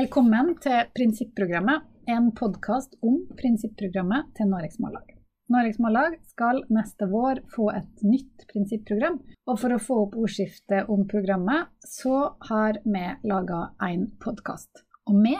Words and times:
Velkommen 0.00 0.54
til 0.62 0.86
Prinsipprogrammet, 0.96 1.82
en 2.08 2.30
podkast 2.32 2.94
om 3.04 3.18
prinsipprogrammet 3.36 4.30
til 4.38 4.46
Noregs 4.48 4.78
Mållag. 4.80 5.10
Noregs 5.52 5.80
Mållag 5.82 6.14
skal 6.30 6.62
neste 6.72 7.08
vår 7.10 7.42
få 7.52 7.66
et 7.74 8.04
nytt 8.06 8.46
prinsipprogram, 8.48 9.18
og 9.44 9.58
for 9.60 9.74
å 9.74 9.80
få 9.82 9.98
opp 10.06 10.16
ordskiftet 10.22 10.88
om 10.94 11.02
programmet, 11.10 11.68
så 11.84 12.30
har 12.48 12.78
vi 12.86 13.02
laga 13.28 13.58
en 13.90 14.06
podkast. 14.24 14.86
Og 15.10 15.20
vi, 15.26 15.34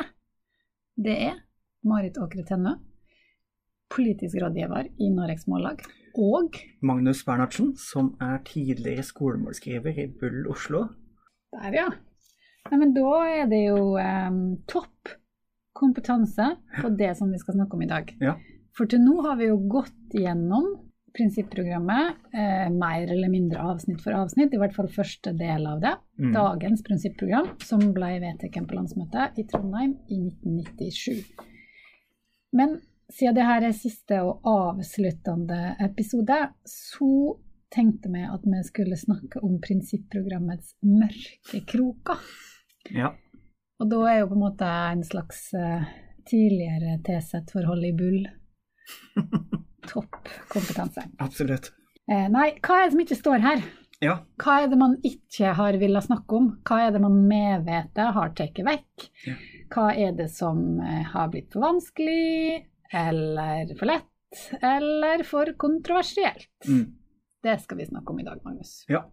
det 1.08 1.16
er 1.30 1.40
Marit 1.88 2.20
Åkre 2.20 2.44
Tennø, 2.50 2.74
politisk 3.96 4.42
rådgiver 4.44 4.92
i 5.00 5.08
Noregs 5.14 5.48
Mållag, 5.48 5.86
og 6.20 6.60
Magnus 6.84 7.24
Bernhardsen, 7.24 7.72
som 7.80 8.12
er 8.20 8.42
tidligere 8.50 9.08
skolemålskriver 9.08 10.04
i 10.04 10.10
Bull 10.20 10.52
Oslo. 10.52 10.90
Der, 11.56 11.72
ja. 11.80 11.88
Nei, 12.70 12.78
men 12.78 12.94
da 12.94 13.14
er 13.26 13.48
det 13.50 13.64
jo 13.64 13.96
um, 13.98 14.42
topp 14.70 15.16
kompetanse 15.80 16.52
på 16.80 16.92
det 16.98 17.14
som 17.18 17.30
vi 17.32 17.40
skal 17.40 17.56
snakke 17.56 17.76
om 17.76 17.82
i 17.82 17.90
dag. 17.90 18.12
Ja. 18.20 18.36
For 18.76 18.90
til 18.90 19.02
nå 19.02 19.16
har 19.26 19.38
vi 19.40 19.48
jo 19.48 19.58
gått 19.70 20.14
gjennom 20.14 20.68
prinsipprogrammet, 21.16 22.20
eh, 22.32 22.68
mer 22.70 23.12
eller 23.12 23.28
mindre 23.28 23.58
avsnitt 23.72 24.02
for 24.02 24.14
avsnitt, 24.14 24.54
i 24.54 24.60
hvert 24.60 24.74
fall 24.76 24.88
første 24.88 25.32
del 25.34 25.66
av 25.66 25.80
det. 25.82 25.94
Mm. 26.20 26.32
Dagens 26.36 26.84
prinsipprogram, 26.86 27.48
som 27.66 27.82
ble 27.96 28.12
vedtatt 28.22 28.68
på 28.68 28.76
landsmøtet 28.78 29.40
i 29.40 29.46
Trondheim 29.50 29.96
i 30.06 30.20
1997. 30.28 31.24
Men 32.52 32.78
siden 33.10 33.34
det 33.34 33.46
her 33.48 33.66
er 33.66 33.74
siste 33.74 34.20
og 34.22 34.46
avsluttende 34.46 35.74
episode, 35.82 36.38
så 36.68 37.36
tenkte 37.74 38.10
vi 38.10 38.22
at 38.26 38.46
vi 38.46 38.62
skulle 38.66 38.98
snakke 38.98 39.42
om 39.46 39.58
prinsipprogrammets 39.62 40.76
mørke 40.86 41.64
kroker. 41.66 42.22
Ja. 42.88 43.12
Og 43.80 43.88
da 43.90 44.00
er 44.10 44.18
jo 44.20 44.30
på 44.30 44.36
en 44.36 44.44
måte 44.44 44.68
en 44.68 45.02
slags 45.06 45.50
eh, 45.56 45.84
tidligere 46.28 46.98
T-sett-forhold 47.06 47.84
i 47.88 47.92
bull 47.96 48.24
topp 49.90 50.28
kompetanse. 50.52 51.04
Absolutt. 51.22 51.70
Eh, 52.10 52.26
nei, 52.32 52.50
hva 52.60 52.80
er 52.80 52.88
det 52.88 52.94
som 52.94 53.04
ikke 53.04 53.20
står 53.20 53.44
her? 53.44 53.62
Ja. 54.00 54.14
Hva 54.40 54.62
er 54.62 54.70
det 54.72 54.78
man 54.80 54.96
ikke 55.04 55.52
har 55.58 55.76
villet 55.80 56.06
snakke 56.06 56.38
om? 56.38 56.46
Hva 56.64 56.78
er 56.86 56.94
det 56.94 57.02
man 57.04 57.18
medvetet 57.28 58.14
har 58.16 58.32
tatt 58.36 58.60
vekk? 58.64 59.08
Ja. 59.26 59.34
Hva 59.74 59.90
er 59.92 60.14
det 60.16 60.30
som 60.32 60.80
eh, 60.80 61.04
har 61.12 61.28
blitt 61.32 61.52
for 61.52 61.64
vanskelig, 61.66 62.64
eller 62.96 63.74
for 63.78 63.92
lett, 63.92 64.46
eller 64.64 65.24
for 65.28 65.52
kontroversielt? 65.60 66.48
Mm. 66.66 66.88
Det 67.44 67.56
skal 67.62 67.80
vi 67.80 67.88
snakke 67.88 68.12
om 68.12 68.20
i 68.20 68.26
dag, 68.26 68.40
Magnus. 68.44 68.82
ja. 68.88 69.04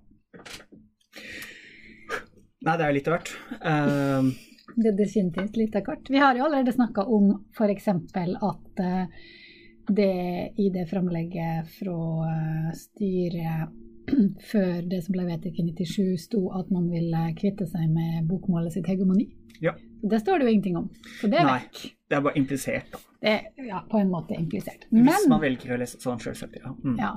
Nei, 2.68 2.76
det 2.76 2.86
er 2.86 2.96
litt 2.98 3.08
av 3.08 3.16
hvert. 3.16 3.34
Uh, 3.64 4.32
Det 4.76 4.92
er 4.92 4.96
definitivt 4.98 5.58
litt 5.58 5.76
av 5.80 5.88
hvert. 5.88 6.10
Vi 6.12 6.20
har 6.20 6.36
jo 6.36 6.46
allerede 6.46 6.74
snakka 6.76 7.06
om 7.08 7.30
f.eks. 7.56 7.88
at 7.88 8.82
eh, 8.84 9.28
det 9.88 10.54
i 10.60 10.68
det 10.74 10.84
framlegget 10.90 11.70
fra 11.80 12.28
eh, 12.28 12.68
styret 12.76 13.72
før 14.52 14.82
det 14.92 15.00
som 15.06 15.16
ble 15.16 15.26
vedtatt 15.30 15.60
i 15.64 15.66
97, 15.72 16.18
sto 16.28 16.44
at 16.60 16.70
man 16.76 16.90
ville 16.92 17.24
kvitte 17.40 17.66
seg 17.72 17.88
med 17.90 18.28
bokmålet 18.28 18.76
sitt 18.76 18.92
hegemoni. 18.92 19.30
Ja. 19.64 19.74
Det 20.04 20.20
står 20.22 20.40
det 20.40 20.46
jo 20.50 20.54
ingenting 20.54 20.78
om, 20.78 20.90
så 21.22 21.32
det 21.32 21.40
er 21.40 21.48
Nei. 21.48 21.56
vekk. 21.64 21.80
det 22.08 22.18
er 22.20 22.26
bare 22.28 22.40
implisert. 22.44 22.92
da. 22.94 23.00
Det 23.24 23.38
ja, 23.72 23.80
på 23.90 23.98
en 23.98 24.12
måte 24.12 24.36
implisert. 24.38 24.86
Hvis 24.92 25.26
man 25.32 25.42
velger 25.42 25.74
å 25.74 25.80
lese 25.82 25.98
sånn 26.04 26.20
selvsagt, 26.22 26.60
ja. 26.62 26.76
Mm. 26.84 27.00
ja. 27.02 27.16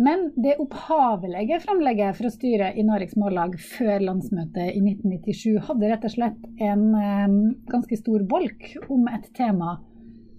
Men 0.00 0.30
det 0.40 0.56
opphavelige 0.62 1.58
framlegget 1.64 2.16
fra 2.16 2.30
styret 2.32 2.78
i 2.78 2.84
Noregs 2.86 3.16
Mållag 3.20 3.58
før 3.60 4.02
landsmøtet 4.06 4.72
i 4.72 4.80
1997 4.80 5.66
hadde 5.68 5.90
rett 5.90 6.06
og 6.08 6.14
slett 6.14 6.46
en 6.64 6.86
eh, 6.96 7.36
ganske 7.72 7.98
stor 8.00 8.24
bolk 8.28 8.70
om 8.88 9.08
et 9.12 9.28
tema 9.36 9.76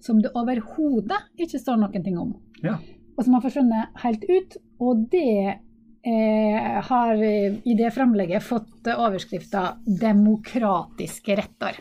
som 0.04 0.20
det 0.24 0.34
overhodet 0.36 1.20
ikke 1.40 1.62
står 1.62 1.80
noen 1.80 2.04
ting 2.04 2.18
om, 2.20 2.34
ja. 2.64 2.76
og 3.16 3.24
som 3.24 3.38
har 3.38 3.46
forsvunnet 3.46 4.02
helt 4.04 4.26
ut. 4.28 4.58
Og 4.84 5.06
det 5.14 5.38
eh, 5.54 6.82
har 6.90 7.24
i 7.24 7.78
det 7.80 7.94
framlegget 7.96 8.44
fått 8.44 8.90
overskrifta 8.92 9.78
'demokratiske 9.88 11.40
retter'. 11.40 11.80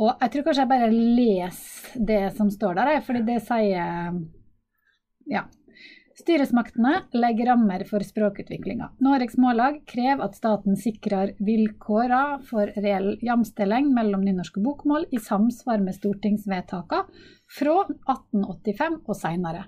Og 0.00 0.14
jeg 0.22 0.30
tror 0.32 0.46
kanskje 0.46 0.62
jeg 0.62 0.70
bare 0.70 0.90
leser 0.94 2.04
det 2.06 2.22
som 2.36 2.50
står 2.50 2.78
der, 2.78 3.00
fordi 3.04 3.24
det 3.26 3.40
sier 3.44 4.20
Ja. 5.30 5.44
Styresmaktene 6.20 7.06
legger 7.16 7.48
rammer 7.48 7.86
for 7.88 8.04
språkutviklinga. 8.04 8.90
Noregs 9.00 9.38
Mållag 9.40 9.78
krever 9.88 10.26
at 10.26 10.36
staten 10.36 10.76
sikrer 10.76 11.32
vilkåra 11.40 12.42
for 12.44 12.68
reell 12.76 13.14
jamstilling 13.24 13.88
mellom 13.96 14.26
nynorsk 14.26 14.58
og 14.60 14.66
bokmål 14.66 15.06
i 15.16 15.22
samsvar 15.22 15.80
med 15.80 15.96
stortingsvedtaka 15.96 17.00
fra 17.56 17.78
1885 17.88 19.00
og 19.06 19.16
seinere. 19.16 19.64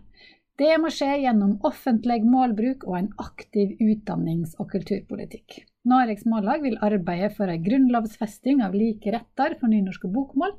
Det 0.61 0.77
må 0.79 0.93
skje 0.93 1.23
gjennom 1.23 1.57
offentlig 1.65 2.21
målbruk 2.29 2.85
og 2.85 2.99
en 2.99 3.13
aktiv 3.23 3.73
utdannings- 3.81 4.59
og 4.61 4.69
kulturpolitikk. 4.75 5.63
Noregs 5.89 6.27
Mållag 6.29 6.63
vil 6.63 6.77
arbeide 6.85 7.33
for 7.33 7.49
en 7.51 7.65
grunnlovfesting 7.65 8.61
av 8.63 8.77
like 8.77 9.11
retter 9.15 9.57
for 9.59 9.73
nynorsk 9.73 10.05
og 10.07 10.19
bokmål. 10.19 10.53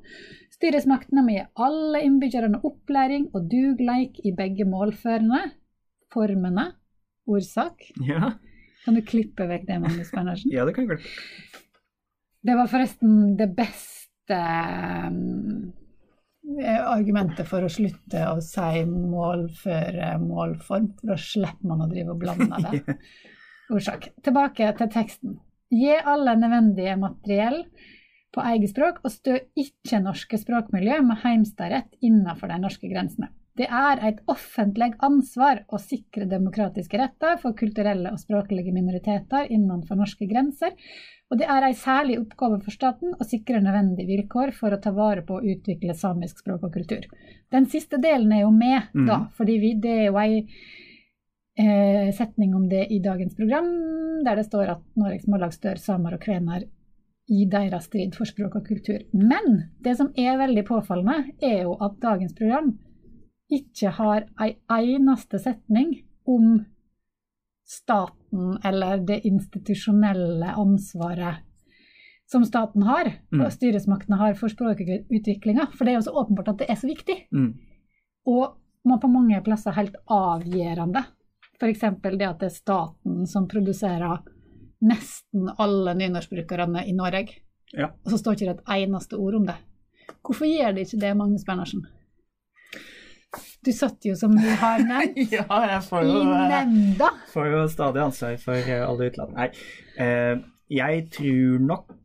Styresmaktene 0.58 1.22
må 1.22 1.38
gi 1.38 1.50
alle 1.54 2.02
innbyggerne 2.08 2.64
opplæring 2.66 3.30
og 3.31 3.46
dugleik 3.54 4.18
i 4.25 4.34
begge 4.36 4.66
målførene, 4.68 5.52
formene, 6.13 6.69
ordsak. 7.29 7.90
ja. 8.06 8.35
Kan 8.84 8.97
du 8.97 9.01
klippe 9.07 9.46
vekk 9.47 9.63
det, 9.69 9.78
Magnus 9.79 10.09
Bernersen? 10.12 10.51
Ja, 10.51 10.66
det 10.68 10.74
kan 10.75 10.84
jeg 10.90 10.97
klippe. 11.00 11.62
Det 12.44 12.56
var 12.59 12.68
forresten 12.68 13.38
det 13.40 13.47
beste 13.56 14.40
eh, 16.59 16.81
argumentet 16.84 17.47
for 17.47 17.63
å 17.63 17.72
slutte 17.72 18.25
å 18.28 18.41
si 18.44 18.84
mål 18.90 19.46
før 19.62 20.00
eh, 20.09 20.18
målform, 20.19 20.90
for 21.00 21.13
da 21.13 21.16
slipper 21.16 21.72
man 21.72 21.85
å 21.85 21.88
drive 21.91 22.12
og 22.12 22.19
blande 22.25 22.59
det. 22.66 22.97
Ordsak. 23.72 24.09
Tilbake 24.25 24.74
til 24.81 24.91
teksten. 24.91 25.38
Gi 25.72 25.95
alle 25.95 26.35
nødvendige 26.38 26.97
materiell 27.00 27.62
på 28.35 28.44
eget 28.50 28.74
språk, 28.74 29.00
og 29.06 29.13
stø 29.13 29.38
ikke 29.56 30.03
norske 30.03 30.38
språkmiljø 30.41 31.00
med 31.07 31.24
heimstadrett 31.24 31.95
innenfor 32.03 32.51
de 32.51 32.59
norske 32.66 32.91
grensene. 32.91 33.31
Det 33.53 33.68
er 33.69 34.00
et 34.02 34.22
offentlig 34.31 34.96
ansvar 35.06 35.59
å 35.69 35.78
sikre 35.78 36.25
demokratiske 36.25 36.97
retter 36.97 37.36
for 37.41 37.53
kulturelle 37.58 38.09
og 38.09 38.22
språklige 38.22 38.74
minoriteter 38.74 39.52
innenfor 39.53 40.00
norske 40.00 40.25
grenser, 40.30 40.74
og 41.30 41.38
det 41.38 41.46
er 41.50 41.66
en 41.66 41.75
særlig 41.78 42.18
oppgave 42.22 42.59
for 42.62 42.74
staten 42.74 43.13
å 43.13 43.25
sikre 43.25 43.62
nødvendige 43.62 44.09
vilkår 44.09 44.53
for 44.58 44.74
å 44.74 44.80
ta 44.81 44.92
vare 44.94 45.22
på 45.25 45.38
og 45.38 45.46
utvikle 45.50 45.94
samisk 45.97 46.42
språk 46.42 46.66
og 46.68 46.74
kultur. 46.74 47.06
Den 47.53 47.69
siste 47.69 48.00
delen 48.02 48.34
er 48.34 48.44
jo 48.44 48.52
med, 48.53 48.90
mm. 48.94 49.06
da, 49.09 49.19
fordi 49.38 49.58
vi, 49.62 49.74
det 49.81 49.94
er 50.00 50.08
jo 50.08 50.18
ei 50.22 50.40
eh, 50.42 52.09
setning 52.18 52.56
om 52.58 52.66
det 52.69 52.88
i 52.94 53.00
dagens 53.06 53.38
program, 53.38 53.69
der 54.25 54.42
det 54.42 54.47
står 54.47 54.74
at 54.75 54.88
Noregs 54.97 55.30
Mållag 55.30 55.53
stør 55.53 55.81
samer 55.81 56.18
og 56.18 56.25
kvener 56.25 56.66
i 57.34 57.46
deres 57.50 57.86
strid 57.90 58.18
for 58.18 58.30
språk 58.30 58.58
og 58.59 58.66
kultur. 58.68 59.06
Men 59.13 59.69
det 59.86 59.94
som 60.02 60.09
er 60.18 60.42
veldig 60.42 60.66
påfallende, 60.68 61.38
er 61.42 61.63
jo 61.68 61.78
at 61.81 62.02
dagens 62.02 62.34
program 62.38 62.74
ikke 63.53 63.91
har 64.00 64.25
ei 64.41 64.56
eneste 64.69 65.40
setning 65.41 65.96
om 66.30 66.66
staten 67.68 68.58
eller 68.66 69.02
det 69.08 69.22
institusjonelle 69.28 70.53
ansvaret 70.59 71.44
som 72.34 72.46
staten 72.46 72.84
har, 72.88 73.12
Mm. 73.31 73.42
og 73.45 73.51
styresmaktene 73.51 74.18
har 74.18 74.33
for 74.33 74.50
språkutviklinga. 74.50 75.68
For 75.77 75.86
det 75.86 75.94
er 75.94 76.00
jo 76.00 76.07
så 76.10 76.13
åpenbart 76.18 76.48
at 76.50 76.57
det 76.57 76.69
er 76.69 76.75
så 76.75 76.88
viktig. 76.88 77.27
Mm. 77.31 77.54
Og 78.25 78.56
man 78.86 79.00
på 79.00 79.07
mange 79.12 79.42
plasser 79.44 79.72
helt 79.72 79.95
avgjørende. 80.10 81.06
F.eks. 81.60 81.80
det 82.01 82.27
at 82.27 82.39
det 82.39 82.50
er 82.50 82.50
staten 82.50 83.27
som 83.27 83.48
produserer 83.48 84.24
nesten 84.81 85.50
alle 85.60 85.94
nynorskbrukerne 85.94 86.88
i 86.88 86.92
Norge. 86.92 87.30
Ja. 87.74 87.92
Og 88.06 88.12
så 88.12 88.18
står 88.18 88.33
ikke 88.33 88.50
det 88.50 88.60
et 88.60 88.83
eneste 88.83 89.18
ord 89.18 89.36
om 89.36 89.45
det. 89.45 89.56
Hvorfor 90.24 90.45
gjør 90.45 90.74
det 90.74 90.88
ikke 90.88 91.00
det, 91.00 91.18
Magnus 91.18 91.45
Bernersen? 91.45 91.86
Du 93.65 93.71
satt 93.74 94.06
jo, 94.06 94.15
som 94.19 94.33
du 94.35 94.50
har 94.62 94.81
nevnt, 94.83 95.31
ja, 95.38 95.45
jeg 95.74 95.83
får 95.88 96.07
jo, 96.07 96.18
i 96.21 96.41
nemnda. 96.51 97.09
får 97.33 97.47
jo 97.51 97.62
stadig 97.71 98.03
ansvar 98.03 98.35
for 98.41 98.74
eh, 98.75 98.83
alle 98.88 99.09
utland. 99.12 99.38
Nei, 99.38 99.47
eh, 100.01 100.35
jeg 100.74 101.07
tror 101.13 101.63
nok 101.68 101.95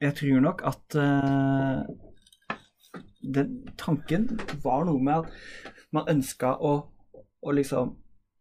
Jeg 0.00 0.16
tror 0.16 0.40
nok 0.40 0.62
at 0.64 0.96
eh, 0.96 1.82
den 3.20 3.58
tanken 3.76 4.30
var 4.64 4.86
noe 4.88 5.02
med 5.04 5.26
at 5.26 5.66
man 5.92 6.08
ønska 6.08 6.54
å, 6.56 6.70
å 7.20 7.52
liksom 7.52 7.98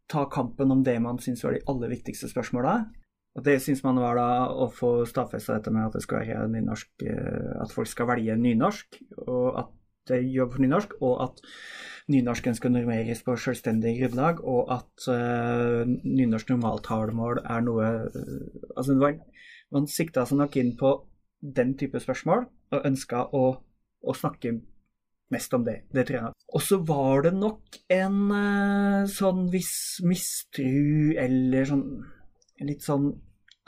ta 0.10 0.24
kampen 0.32 0.72
om 0.72 0.86
det 0.86 0.96
man 1.04 1.20
syns 1.20 1.44
var 1.44 1.58
de 1.58 1.66
aller 1.70 1.92
viktigste 1.92 2.30
spørsmåla. 2.32 2.78
Og 3.38 3.46
det 3.46 3.60
syns 3.62 3.84
man 3.86 4.00
var 4.02 4.18
da 4.18 4.30
å 4.50 4.70
få 4.74 5.06
stadfesta 5.08 5.58
dette 5.58 5.74
med 5.74 5.86
at 5.86 5.98
det 5.98 6.04
skal 6.04 6.24
være 6.24 6.48
nynorsk, 6.52 6.90
eh, 7.06 7.52
at 7.62 7.76
folk 7.76 7.90
skal 7.92 8.10
velge 8.10 8.38
nynorsk, 8.40 9.02
og 9.28 9.60
at 9.62 9.76
det 10.10 10.24
jobber 10.26 10.58
for 10.58 10.66
nynorsk, 10.66 10.96
og 11.06 11.22
at 11.28 11.44
nynorsken 12.10 12.58
skal 12.58 12.74
normeres 12.74 13.22
på 13.26 13.36
selvstendig 13.40 13.96
grunnlag, 14.00 14.42
og 14.42 14.72
at 14.74 15.08
uh, 15.12 15.86
nynorsk 15.88 16.52
normaltalemål 16.54 17.44
er 17.44 17.64
noe 17.66 17.92
uh, 18.10 18.74
Altså, 18.76 18.98
var, 19.00 19.20
man 19.74 19.88
sikta 19.90 20.26
seg 20.26 20.42
nok 20.42 20.58
inn 20.60 20.76
på 20.80 20.96
den 21.40 21.76
type 21.80 22.02
spørsmål, 22.02 22.48
og 22.74 22.86
ønska 22.90 23.28
å, 23.36 23.46
å 24.02 24.16
snakke 24.18 24.56
mest 25.30 25.54
om 25.54 25.66
det. 25.66 25.84
Det 25.94 26.08
tror 26.10 26.18
jeg. 26.18 26.36
Og 26.58 26.66
så 26.66 26.80
var 26.86 27.26
det 27.28 27.36
nok 27.38 27.80
en 27.94 28.20
uh, 28.34 29.10
sånn 29.10 29.48
viss 29.54 30.00
mistru, 30.06 31.16
eller 31.18 31.70
sånn 31.70 31.86
Litt 32.60 32.84
sånn 32.84 33.06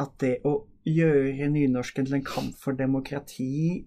at 0.04 0.18
det 0.20 0.42
å 0.44 0.50
gjøre 0.84 1.46
nynorsken 1.48 2.10
til 2.10 2.18
en 2.18 2.26
kamp 2.28 2.58
for 2.60 2.76
demokrati, 2.76 3.86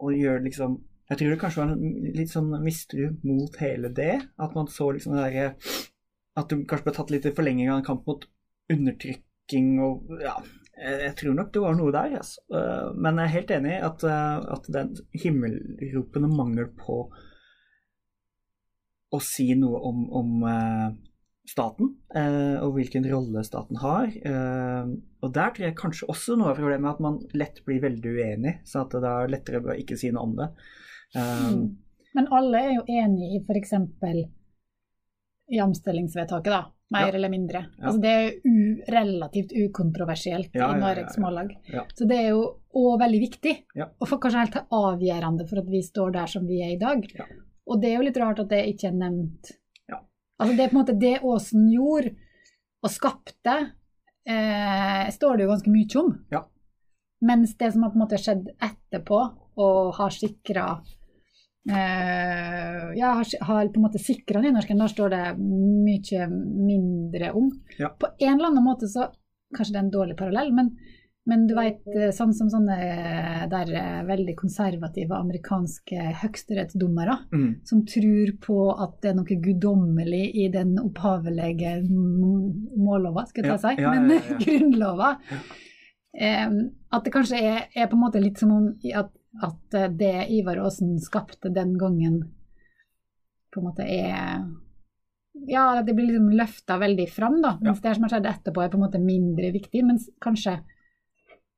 og 0.00 0.14
gjøre 0.16 0.46
liksom 0.46 0.78
Jeg 1.06 1.20
tror 1.20 1.30
det 1.30 1.38
kanskje 1.38 1.62
var 1.62 1.72
en 1.72 2.12
litt 2.16 2.32
sånn 2.32 2.50
mistru 2.64 3.04
mot 3.22 3.60
hele 3.62 3.92
det. 3.94 4.16
At 4.42 4.56
man 4.58 4.70
så 4.70 4.90
liksom 4.94 5.14
det 5.14 5.26
derre 5.28 5.48
At 6.36 6.50
det 6.50 6.64
kanskje 6.68 6.88
ble 6.88 6.94
tatt 6.96 7.12
litt 7.14 7.28
i 7.28 7.34
forlenging 7.36 7.70
av 7.70 7.80
en 7.80 7.86
kamp 7.86 8.08
mot 8.10 8.26
undertrykking 8.72 9.76
og 9.86 10.16
Ja, 10.20 10.36
jeg 10.76 11.14
tror 11.16 11.36
nok 11.38 11.52
det 11.54 11.62
var 11.62 11.76
noe 11.78 11.92
der, 11.94 12.18
altså. 12.18 12.42
Men 12.98 13.16
jeg 13.16 13.24
er 13.24 13.36
helt 13.36 13.52
enig 13.56 13.70
i 13.72 13.84
at, 13.86 14.02
eh, 14.04 14.40
at 14.56 14.66
den 14.74 14.90
himmelropende 15.16 16.28
mangel 16.28 16.68
på 16.76 16.98
å 19.14 19.20
si 19.22 19.46
noe 19.56 19.78
om, 19.88 20.02
om 20.18 20.42
uh, 20.44 20.90
staten 21.48 21.92
og 22.18 22.72
hvilken 22.74 23.06
rolle 23.06 23.44
staten 23.46 23.78
har. 23.78 24.10
Og 25.22 25.30
der 25.32 25.52
tror 25.54 25.64
jeg 25.64 25.76
kanskje 25.78 26.08
også 26.10 26.34
noe 26.36 26.50
av 26.50 26.58
problemet 26.58 26.88
er 26.90 26.96
at 26.96 27.04
man 27.04 27.20
lett 27.38 27.60
blir 27.64 27.84
veldig 27.84 28.14
uenig, 28.18 28.54
så 28.66 28.82
at 28.82 28.96
det 28.98 29.12
er 29.12 29.30
lettere 29.30 29.60
å 29.62 29.76
ikke 29.78 29.96
si 30.00 30.10
noe 30.10 30.26
om 30.26 30.34
det. 30.40 30.48
Mm. 31.14 31.76
Men 32.16 32.28
alle 32.32 32.62
er 32.62 32.72
jo 32.78 32.84
enig 32.88 33.36
i 33.36 33.42
f.eks. 33.44 33.74
jamstillingsvedtaket, 35.52 36.52
da. 36.52 36.64
Mer 36.90 37.08
ja. 37.08 37.14
eller 37.18 37.30
mindre. 37.32 37.64
Ja. 37.78 37.88
Altså, 37.88 38.00
det 38.00 38.10
er 38.10 38.22
jo 38.28 38.34
relativt 38.94 39.52
ukontroversielt 39.52 40.54
ja, 40.54 40.68
i 40.70 40.80
Noregs 40.80 41.18
Mållag. 41.18 41.50
Så 41.98 42.06
det 42.06 42.20
er 42.22 42.28
jo 42.30 42.44
òg 42.76 43.00
veldig 43.02 43.20
viktig, 43.24 43.54
og 43.82 44.12
kanskje 44.22 44.44
helt 44.44 44.58
avgjørende 44.70 45.48
for 45.50 45.62
at 45.64 45.70
vi 45.72 45.82
står 45.82 46.14
der 46.14 46.30
som 46.30 46.46
vi 46.46 46.60
er 46.62 46.76
i 46.76 46.80
dag. 46.80 47.06
Og 47.66 47.80
det 47.82 47.90
er 47.90 47.98
jo 47.98 48.06
litt 48.06 48.20
rart 48.22 48.44
at 48.44 48.52
det 48.52 48.62
ikke 48.70 48.92
er 48.92 49.00
nevnt. 49.00 49.56
Altså 50.36 50.52
det 50.52 50.66
er 50.66 50.70
på 50.70 50.76
en 50.76 50.82
måte 50.82 50.98
det 51.00 51.14
Åsen 51.24 51.68
gjorde 51.72 52.12
og 52.84 52.92
skapte, 52.92 53.54
eh, 54.28 55.06
står 55.10 55.36
det 55.36 55.46
jo 55.46 55.52
ganske 55.54 55.72
mye 55.72 56.00
om. 56.02 56.10
Mens 57.26 57.56
det 57.56 57.72
som 57.72 57.82
har 57.82 57.92
på 57.94 57.98
en 57.98 58.04
måte 58.04 58.20
skjedd 58.20 58.50
etterpå, 58.60 59.20
og 59.56 59.94
har 59.96 60.12
sikra 60.12 60.66
Uh, 61.66 62.92
ja, 62.94 63.06
har, 63.18 63.26
har, 63.40 63.68
på 63.68 63.80
en 63.80 63.86
måte 63.88 64.02
sikra 64.02 64.40
nynorsken. 64.42 64.78
Der 64.78 64.92
står 64.92 65.14
det 65.14 65.22
mye 65.38 66.28
mindre 66.30 67.32
om. 67.34 67.50
Ja. 67.78 67.90
På 67.90 68.12
en 68.18 68.36
eller 68.36 68.52
annen 68.52 68.66
måte 68.66 68.90
så 68.90 69.10
Kanskje 69.54 69.76
det 69.76 69.78
er 69.78 69.84
en 69.84 69.92
dårlig 69.94 70.14
parallell, 70.18 70.48
men, 70.50 70.72
men 71.30 71.44
du 71.46 71.52
veit 71.54 71.84
eh, 71.94 72.08
sånn 72.10 72.32
som 72.34 72.48
sånne 72.50 72.76
der 73.46 73.68
eh, 73.78 74.00
veldig 74.08 74.34
konservative 74.34 75.14
amerikanske 75.14 76.08
høyesterettsdommere 76.18 77.14
mm. 77.30 77.44
som 77.70 77.84
tror 77.86 78.32
på 78.42 78.56
at 78.74 78.96
det 79.04 79.12
er 79.12 79.16
noe 79.20 79.38
guddommelig 79.46 80.24
i 80.42 80.48
den 80.50 80.74
opphavelige 80.82 81.76
mållova, 81.86 83.22
skal 83.30 83.46
jeg 83.46 83.54
ta 83.54 83.56
si, 83.62 83.76
ja, 83.78 83.94
ja, 83.94 84.02
men 84.02 84.34
grunnlova. 84.42 85.12
Um, 86.16 86.58
at 86.90 87.06
det 87.06 87.14
kanskje 87.14 87.38
er, 87.38 87.64
er, 87.70 87.86
på 87.86 87.94
en 87.94 88.02
måte 88.02 88.22
litt 88.22 88.42
som 88.42 88.50
om 88.50 88.68
at 88.98 89.14
at 89.42 89.74
eh, 89.74 89.90
det 89.90 90.28
Ivar 90.36 90.60
Aasen 90.64 90.96
skapte 91.02 91.52
den 91.52 91.76
gangen, 91.78 92.22
på 93.52 93.60
en 93.60 93.68
måte 93.70 93.88
er 93.88 94.46
Ja, 95.46 95.82
det 95.82 95.92
blir 95.92 96.06
liksom 96.08 96.30
løfta 96.32 96.78
veldig 96.80 97.10
fram, 97.12 97.42
da. 97.42 97.58
Mens 97.60 97.82
ja. 97.82 97.88
det 97.88 97.96
som 97.96 98.06
har 98.06 98.14
skjedd 98.14 98.30
etterpå, 98.30 98.62
er 98.62 98.70
på 98.72 98.78
en 98.78 98.86
måte 98.86 99.00
mindre 99.02 99.50
viktig. 99.52 99.82
Mens 99.84 100.06
kanskje 100.24 100.54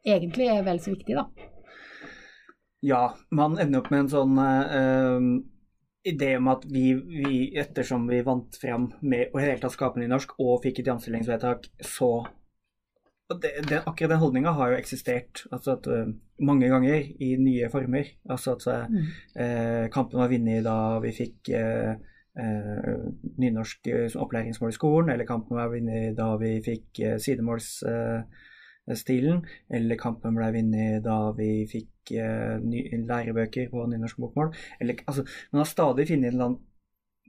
egentlig 0.03 0.49
er 0.51 0.65
vel 0.67 0.81
så 0.83 0.91
viktig, 0.97 1.15
da. 1.15 1.29
Ja, 2.83 3.03
man 3.31 3.55
ender 3.59 3.83
opp 3.83 3.93
med 3.95 4.05
en 4.05 4.11
sånn 4.11 4.35
uh, 4.39 5.23
idé 6.07 6.33
om 6.39 6.51
at 6.51 6.67
vi, 6.67 6.93
vi, 6.95 7.39
ettersom 7.59 8.07
vi 8.11 8.21
vant 8.27 8.59
fram 8.61 8.91
med 9.01 9.35
å 9.35 9.41
i 9.41 9.47
hele 9.47 9.63
tatt 9.63 9.75
skape 9.75 10.01
nynorsk 10.03 10.37
og 10.39 10.63
fikk 10.65 10.83
et 10.83 10.91
jamstillingsvedtak, 10.93 11.71
så 11.83 12.13
det, 13.37 13.51
det, 13.69 13.83
akkurat 13.85 14.11
den 14.15 14.23
holdninga 14.23 14.53
har 14.57 14.71
jo 14.73 14.79
eksistert 14.81 15.43
altså 15.53 15.71
at, 15.77 15.85
uh, 15.87 16.09
mange 16.41 16.69
ganger 16.73 16.99
i 17.21 17.37
nye 17.41 17.69
former. 17.73 18.05
Altså 18.31 18.53
at 18.57 18.67
uh, 18.67 18.73
mm. 18.89 19.07
uh, 19.41 19.89
kampen 19.93 20.21
var 20.21 20.29
vunnet 20.33 20.65
da 20.67 20.99
vi 21.05 21.11
fikk 21.17 21.41
nynorsk 22.39 23.89
som 24.13 24.23
opplæringsmål 24.23 24.71
i 24.71 24.77
skolen, 24.77 25.09
eller 25.11 25.27
kampen 25.27 25.59
var 25.59 25.73
vunnet 25.73 26.15
da 26.15 26.37
vi 26.39 26.63
fikk 26.63 27.19
sidemålsstilen, 27.25 29.41
eller 29.75 29.99
kampen 29.99 30.39
ble 30.39 30.47
vunnet 30.55 31.03
da 31.03 31.35
vi 31.35 31.67
fikk 31.67 32.15
lærebøker 32.15 33.67
på 33.73 33.83
nynorsk 33.91 34.23
bokmål. 34.23 34.55
Eller, 34.79 34.95
altså, 35.11 35.27
man 35.51 35.65
har 35.65 35.71
stadig 35.73 36.07
funnet 36.13 36.29
en 36.29 36.35
eller 36.37 36.47
annen 36.47 36.63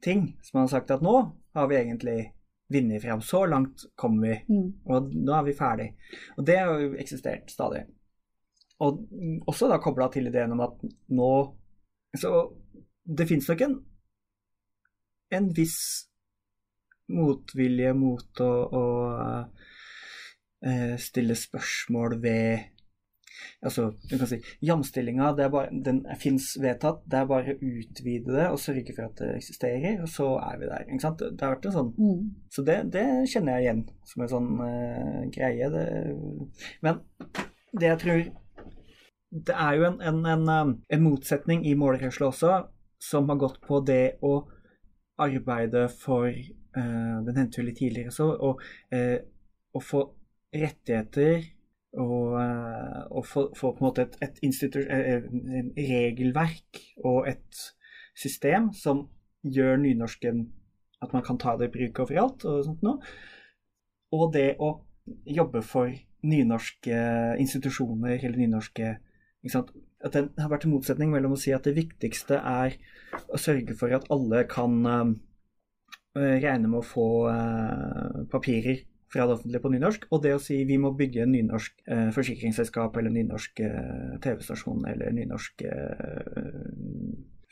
ting 0.06 0.22
som 0.45 0.54
man 0.60 0.68
har 0.68 0.74
sagt 0.78 0.94
at 0.94 1.02
nå 1.02 1.16
har 1.57 1.66
vi 1.72 1.80
egentlig 1.80 2.19
vinne 2.69 3.00
fram. 3.01 3.21
Så 3.21 3.45
langt 3.45 3.86
kommer 3.95 4.27
vi, 4.27 4.36
mm. 4.50 4.68
og 4.89 5.13
nå 5.16 5.36
er 5.36 5.48
vi 5.48 5.56
ferdig. 5.57 5.88
Og 6.38 6.45
det 6.45 6.57
har 6.60 6.83
jo 6.83 6.94
eksistert 7.01 7.51
stadig. 7.51 7.86
Og 8.80 9.01
også 9.50 9.68
da 9.68 9.80
kobla 9.83 10.07
til 10.13 10.30
ideen 10.30 10.54
om 10.56 10.62
at 10.63 10.86
nå 11.12 11.31
Så 12.16 12.30
det 13.06 13.27
fins 13.30 13.45
nok 13.50 13.60
en, 13.62 13.74
en 15.38 15.50
viss 15.54 16.07
motvilje 17.13 17.92
mot 17.94 18.42
å, 18.42 18.48
å 18.80 18.86
uh, 19.45 20.95
stille 20.98 21.38
spørsmål 21.38 22.18
ved 22.24 22.79
altså, 23.66 23.90
du 24.10 24.16
kan 24.18 24.30
si, 24.30 24.40
Jamstillinga 24.66 25.32
den 25.38 26.02
fins 26.20 26.52
vedtatt, 26.62 27.02
det 27.10 27.20
er 27.20 27.30
bare 27.30 27.56
å 27.56 27.70
utvide 27.70 28.36
det 28.36 28.48
og 28.50 28.60
sørge 28.62 28.96
for 28.96 29.08
at 29.08 29.22
det 29.22 29.30
eksisterer, 29.38 30.02
og 30.04 30.12
så 30.12 30.30
er 30.42 30.60
vi 30.60 30.70
der. 30.70 30.86
ikke 30.88 31.04
sant? 31.04 31.24
Det 31.24 31.46
har 31.46 31.56
vært 31.56 31.70
en 31.70 31.78
sånn 31.78 31.94
mm. 31.98 32.28
Så 32.56 32.66
det, 32.68 32.78
det, 32.96 33.06
kjenner 33.32 33.58
jeg 33.58 33.68
igjen 33.68 33.82
som 34.12 34.24
en 34.24 34.32
sånn 34.34 34.52
uh, 34.62 35.24
greie. 35.34 35.72
Det, 35.74 35.86
men 36.86 37.02
det 37.80 37.92
jeg 37.92 38.02
tror 38.04 38.22
Det 39.30 39.56
er 39.56 39.76
jo 39.78 39.84
en, 39.92 40.00
en, 40.02 40.24
en, 40.26 40.48
eh, 40.50 40.70
en 40.96 41.04
motsetning 41.06 41.62
i 41.69 41.76
målrørsla 41.78 42.31
også, 42.31 42.54
som 42.98 43.30
har 43.30 43.38
gått 43.44 43.60
på 43.62 43.84
det 43.86 44.18
å 44.26 44.40
arbeide 45.22 45.86
for 45.94 46.31
uh, 46.31 47.18
Den 47.28 47.36
nevnte 47.36 47.62
jo 47.62 47.68
litt 47.68 47.78
tidligere 47.81 48.16
så, 48.16 48.31
og, 48.34 48.64
å 49.69 49.80
få 49.86 50.02
rettigheter 50.50 51.44
og, 51.98 52.36
eh, 52.42 53.02
og 53.10 53.26
få, 53.26 53.48
på 53.56 53.72
en 53.72 53.86
måte 53.88 54.06
et, 54.06 54.18
et 54.22 54.40
et, 54.44 54.76
eh, 54.76 55.24
regelverk 55.78 56.81
og 57.04 57.28
et 57.28 57.64
system 58.16 58.74
som 58.74 59.08
gjør 59.44 59.78
nynorsken 59.78 60.48
at 61.02 61.14
man 61.14 61.24
kan 61.24 61.38
ta 61.40 61.56
det 61.58 61.69
i 61.69 61.74
bruk 61.78 62.04
overalt 62.04 62.46
og 62.46 62.64
sånt 62.66 62.84
noe. 62.84 63.00
Og 64.12 64.34
det 64.34 64.58
å 64.60 64.74
jobbe 65.26 65.62
for 65.66 65.92
nynorske 66.28 66.98
institusjoner 67.40 68.19
eller 68.19 68.38
nynorske 68.38 68.98
At 70.04 70.14
det 70.14 70.30
har 70.40 70.50
vært 70.52 70.66
en 70.68 70.74
motsetning 70.74 71.12
mellom 71.12 71.34
å 71.36 71.40
si 71.40 71.52
at 71.56 71.64
det 71.64 71.76
viktigste 71.76 72.36
er 72.36 72.76
å 73.31 73.40
sørge 73.40 73.76
for 73.76 73.92
at 73.96 74.06
alle 74.12 74.46
kan 74.52 74.76
uh, 74.86 75.12
regne 76.16 76.68
med 76.68 76.80
å 76.80 76.88
få 76.88 77.08
uh, 77.28 78.28
papirer 78.31 78.84
fra 79.09 79.25
det 79.25 79.33
offentlige 79.33 79.63
på 79.63 79.71
nynorsk, 79.73 80.06
og 80.13 80.21
det 80.23 80.35
å 80.35 80.42
si 80.44 80.59
vi 80.69 80.78
må 80.81 80.92
bygge 80.97 81.23
en 81.23 81.33
nynorsk 81.33 81.81
eh, 81.89 82.09
forsikringsselskap 82.13 82.97
eller 82.99 83.13
nynorsk 83.13 83.61
eh, 83.66 84.13
TV-stasjon 84.21 84.85
eller 84.92 85.16
nynorsk 85.18 85.66
eh, 85.66 86.37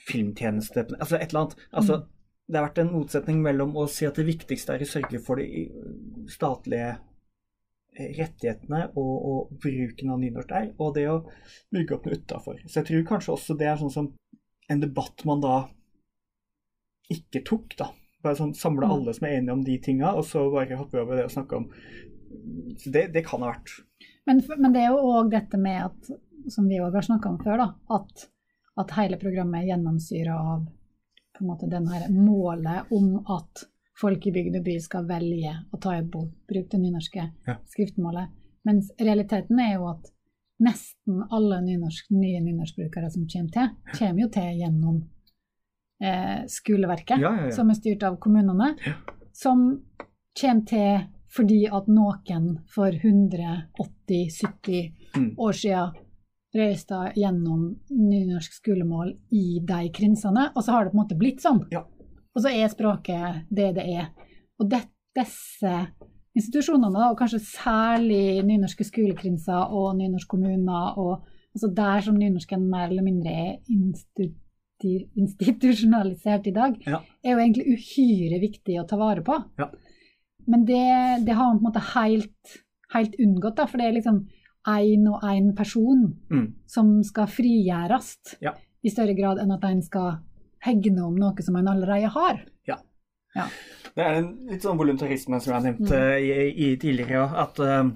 filmtjeneste 0.08 0.86
Altså 1.00 1.18
et 1.18 1.32
eller 1.32 1.44
annet. 1.48 1.58
Altså, 1.72 2.00
mm. 2.02 2.14
Det 2.48 2.56
har 2.56 2.68
vært 2.70 2.80
en 2.80 2.94
motsetning 2.94 3.42
mellom 3.44 3.74
å 3.76 3.88
si 3.92 4.06
at 4.08 4.16
det 4.16 4.24
viktigste 4.30 4.78
er 4.78 4.86
å 4.86 4.88
sørge 4.88 5.20
for 5.20 5.42
de 5.42 5.66
statlige 6.32 6.94
eh, 6.94 8.14
rettighetene 8.16 8.86
og, 8.94 9.16
og 9.18 9.58
bruken 9.66 10.14
av 10.14 10.22
nynorsk 10.22 10.54
der, 10.54 10.70
og 10.78 10.94
det 10.96 11.08
å 11.12 11.18
bygge 11.76 11.98
opp 11.98 12.08
noe 12.08 12.22
utafor. 12.22 12.62
Så 12.68 12.80
jeg 12.80 12.92
tror 12.92 13.10
kanskje 13.16 13.34
også 13.34 13.58
det 13.60 13.68
er 13.72 13.82
sånn 13.82 13.94
som 13.98 14.14
en 14.72 14.84
debatt 14.84 15.26
man 15.28 15.44
da 15.44 15.58
ikke 17.12 17.44
tok, 17.48 17.76
da. 17.80 17.92
Bare 18.28 18.40
sånn 18.40 18.56
samle 18.58 18.86
mm. 18.86 18.94
alle 18.94 19.16
som 19.16 19.28
er 19.28 19.38
enige 19.38 19.56
om 19.56 19.66
de 19.66 19.80
tinga, 19.84 20.14
og 20.20 20.26
så 20.28 20.44
bare 20.52 20.80
hoppe 20.80 21.00
over 21.02 21.22
det 21.22 21.28
og 21.30 21.34
snakke 21.34 21.62
om 21.62 21.68
Så 22.78 22.92
det, 22.92 23.08
det 23.16 23.24
kan 23.26 23.44
ha 23.46 23.54
vært. 23.54 23.72
Men, 24.28 24.42
men, 24.58 24.74
det 24.76 24.82
er 24.84 24.92
jo 24.92 25.14
òg 25.16 25.30
dette 25.32 25.60
med 25.62 25.86
at, 25.86 26.10
som 26.52 26.68
vi 26.68 26.82
òg 26.84 26.98
har 27.00 27.06
snakka 27.08 27.30
om 27.32 27.38
før, 27.40 27.62
da, 27.62 27.68
at, 27.96 28.26
at 28.84 28.92
hele 28.98 29.20
programmet 29.22 29.64
er 29.64 29.72
gjennomsyra 29.72 30.36
av 30.36 30.66
på 31.38 31.46
en 31.46 31.52
måte 31.52 31.70
den 31.72 31.88
her 31.88 32.10
målet 32.12 32.92
om 32.92 33.14
at 33.38 33.64
folk 33.98 34.28
i 34.28 34.34
bygd 34.34 34.60
og 34.60 34.66
by 34.66 34.76
skal 34.84 35.08
velge 35.10 35.54
å 35.72 35.80
ta 35.82 35.96
i 35.98 36.04
bruk 36.06 36.70
det 36.72 36.80
nynorske 36.82 37.24
ja. 37.24 37.58
skriftmålet. 37.72 38.34
Mens 38.68 38.90
realiteten 39.00 39.60
er 39.64 39.78
jo 39.78 39.88
at 39.94 40.10
nesten 40.64 41.22
alle 41.32 41.62
nynorsk, 41.64 42.10
nye 42.12 42.42
nynorskbrukere 42.44 43.12
som 43.14 43.28
kommer 43.30 43.54
til, 43.54 43.72
kommer 43.94 44.26
jo 44.26 44.30
til 44.34 44.62
gjennom 44.62 45.00
eh, 46.04 46.42
skoleverket, 46.52 47.22
ja, 47.22 47.32
ja, 47.46 47.52
som 47.54 47.70
er 47.72 47.80
styrt 47.80 48.04
av 48.08 48.18
kommunene, 48.22 48.74
som 49.36 49.70
kommer 50.38 50.66
til 50.70 51.06
fordi 51.38 51.66
at 51.68 51.90
noen 51.92 52.46
for 52.72 52.94
180-70 52.96 55.18
mm. 55.18 55.32
år 55.44 55.58
siden 55.58 55.96
reiste 56.58 57.00
gjennom 57.20 57.66
nynorsk 57.92 58.54
skolemål 58.62 59.12
i 59.36 59.60
de 59.68 59.90
krinsene, 59.94 60.48
og 60.56 60.64
så 60.64 60.74
har 60.74 60.86
det 60.86 60.94
på 60.94 60.98
en 60.98 61.04
måte 61.04 61.20
blitt 61.20 61.44
sånn. 61.44 61.62
Ja. 61.74 61.82
Og 62.34 62.44
så 62.44 62.54
er 62.54 62.72
språket 62.72 63.44
det 63.54 63.74
det 63.78 63.86
er. 63.98 64.06
Og 64.62 64.66
det, 64.72 64.82
disse 65.18 65.74
institusjonene, 66.38 67.10
og 67.12 67.20
kanskje 67.20 67.44
særlig 67.44 68.44
nynorske 68.46 68.86
skolekrinser 68.88 69.74
og 69.74 69.98
nynorsk 70.00 70.28
kommuner, 70.32 70.98
og 70.98 71.28
altså 71.54 71.68
der 71.76 72.02
som 72.06 72.18
nynorsken 72.18 72.70
mer 72.72 72.88
eller 72.90 73.06
mindre 73.06 73.34
er 73.34 73.54
institu- 73.74 74.47
institusjonalisert 74.84 76.48
i 76.48 76.52
dag, 76.52 76.78
Ja. 76.86 77.02
er 77.24 77.32
jo 77.32 77.38
egentlig 77.38 77.68
uhyre 77.78 78.40
viktig 78.42 78.80
å 78.82 78.88
ta 78.88 78.98
vare 78.98 79.22
på. 79.22 79.44
Ja. 79.58 79.70
Men 80.48 80.66
det, 80.66 81.26
det 81.26 81.34
har 81.36 81.54
man 81.54 81.60
på 81.60 81.66
en 81.66 81.72
måte 81.74 81.94
helt, 81.94 82.58
helt 82.94 83.16
unngått, 83.20 83.56
da, 83.56 83.66
for 83.68 83.78
det 83.78 83.88
er 83.88 83.94
liksom 84.00 84.28
én 84.68 85.08
og 85.08 85.22
én 85.24 85.54
person 85.56 86.16
Mm. 86.30 86.54
som 86.68 87.04
skal 87.04 87.28
frigjøres 87.28 88.18
Ja. 88.42 88.54
i 88.84 88.90
større 88.90 89.16
grad 89.16 89.40
enn 89.40 89.52
at 89.52 89.64
en 89.64 89.82
skal 89.82 90.20
hegne 90.64 91.04
om 91.06 91.16
noe 91.16 91.42
som 91.42 91.56
en 91.56 91.68
allerede 91.68 92.10
har. 92.10 92.42
Ja. 92.68 92.78
Det 93.96 94.04
er 94.04 94.16
en 94.18 94.48
litt 94.50 94.62
sånn 94.64 94.78
voluntarisme 94.80 95.40
som 95.40 95.54
jeg 95.54 95.62
har 95.62 95.72
nevnt 95.72 95.90
Mm. 95.90 95.94
eh, 95.94 96.18
i, 96.18 96.72
i 96.72 96.76
tidligere 96.78 97.30
at 97.38 97.60
eh, 97.60 97.90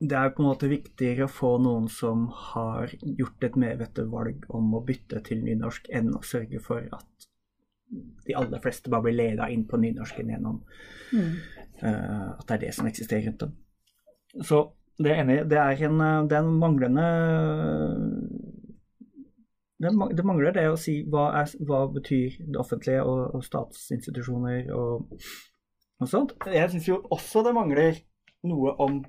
det 0.00 0.16
er 0.16 0.32
på 0.32 0.42
en 0.42 0.48
måte 0.48 0.68
viktigere 0.70 1.26
å 1.26 1.32
få 1.32 1.50
noen 1.60 1.88
som 1.92 2.28
har 2.32 2.92
gjort 3.02 3.44
et 3.44 3.56
medvettet 3.60 4.08
valg 4.08 4.46
om 4.56 4.72
å 4.76 4.82
bytte 4.84 5.20
til 5.26 5.42
nynorsk, 5.44 5.90
enn 5.92 6.14
å 6.16 6.22
sørge 6.24 6.60
for 6.64 6.86
at 6.96 7.26
de 8.26 8.36
aller 8.38 8.62
fleste 8.62 8.90
bare 8.92 9.08
blir 9.08 9.18
leda 9.18 9.48
inn 9.52 9.66
på 9.68 9.80
nynorsken 9.82 10.30
gjennom 10.30 10.60
eh, 11.18 12.28
at 12.30 12.46
det 12.46 12.56
er 12.56 12.62
det 12.64 12.74
som 12.76 12.88
eksisterer 12.88 13.26
rundt 13.26 13.44
dem. 13.44 13.54
Så 14.46 14.62
det 15.00 15.12
er 15.12 15.24
enig, 15.24 15.38
det 15.50 15.58
er 15.60 15.84
en, 15.90 16.00
eh, 16.06 16.22
det 16.30 16.38
er 16.38 16.46
en 16.46 16.58
manglende 16.62 17.06
det, 19.80 19.92
det 20.16 20.26
mangler 20.28 20.56
det 20.56 20.66
å 20.70 20.80
si 20.80 21.00
hva, 21.08 21.30
er, 21.42 21.52
hva 21.66 21.86
betyr 21.92 22.40
det 22.40 22.60
offentlige 22.60 23.04
og, 23.04 23.34
og 23.36 23.44
statsinstitusjoner 23.44 24.68
og, 24.76 25.16
og 26.00 26.08
sånt. 26.08 26.36
Jeg 26.48 26.72
syns 26.72 26.88
jo 26.88 27.00
også 27.12 27.44
det 27.44 27.56
mangler 27.56 28.00
noe 28.48 28.76
om 28.80 29.00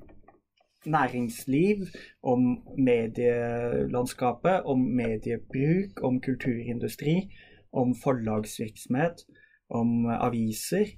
næringsliv, 0.86 1.86
om 2.24 2.58
medielandskapet, 2.78 4.64
om 4.66 4.80
mediebruk, 4.80 6.04
om 6.04 6.22
kulturindustri, 6.22 7.32
om 7.74 7.96
forlagsvirksomhet, 7.96 9.26
om 9.70 10.06
eh, 10.06 10.26
aviser, 10.26 10.96